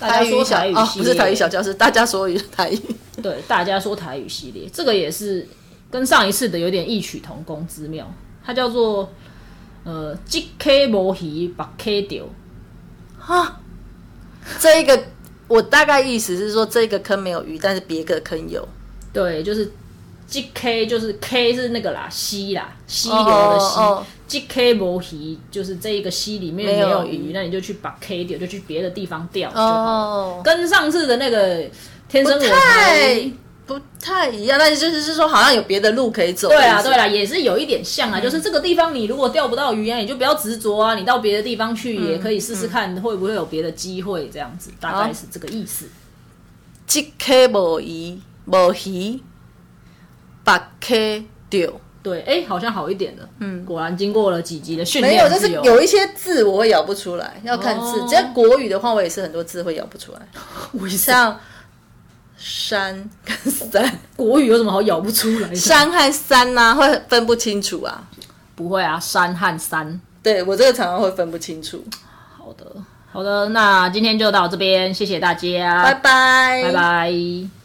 [0.00, 2.78] 台语小哦，不是台语小教室，大家说语台语。
[3.22, 5.46] 对，大家说台语系列，这个也是
[5.88, 8.04] 跟上一次的有点异曲同工之妙。
[8.44, 9.08] 它叫做
[9.84, 12.28] 呃，鸡 K 无鱼，把 K 丢。
[13.16, 13.60] 哈，
[14.58, 15.00] 这一个
[15.46, 18.68] 我大概意思是说，这个坑没有鱼，但是别个坑有。
[19.14, 19.72] 对，就是。
[20.26, 23.78] G K 就是 K 是那个啦，溪啦，溪流的溪。
[24.26, 30.40] G K 无鱼就是这一个溪里面没有鱼，那你就去把 K 钓，就去别的地方钓就好。
[30.42, 31.62] 跟上次的那个
[32.08, 33.30] 天生我材
[33.66, 36.48] 不太一样，但是就是是说好像有别的路可以走。
[36.48, 45.86] 对啊，对啊，也是有一点像啊，就是这个地方你如果钓不到鱼啊，你就不要执着啊，你到别的地方去也可以试试看会不会有别的机会，这样子大概是这个意思。
[46.86, 49.20] G K 无鱼无鱼。
[50.46, 53.26] 把 K 丢，对，哎，好像好一点了。
[53.38, 58.06] 嗯，果然经过了几集的训练，没有，就是有一些字我会咬不出来，要看字。
[58.06, 60.20] 只要国语的话，我也是很多字会咬不出来。
[60.90, 61.40] 像
[62.36, 65.54] 山跟山，国语有什么好咬不出来？
[65.54, 68.04] 山和山呐，会分不清楚啊？
[68.54, 71.82] 不会啊，山和山，对我这个常常会分不清楚。
[72.36, 72.66] 好的，
[73.10, 77.63] 好的，那今天就到这边，谢谢大家，拜拜，拜拜。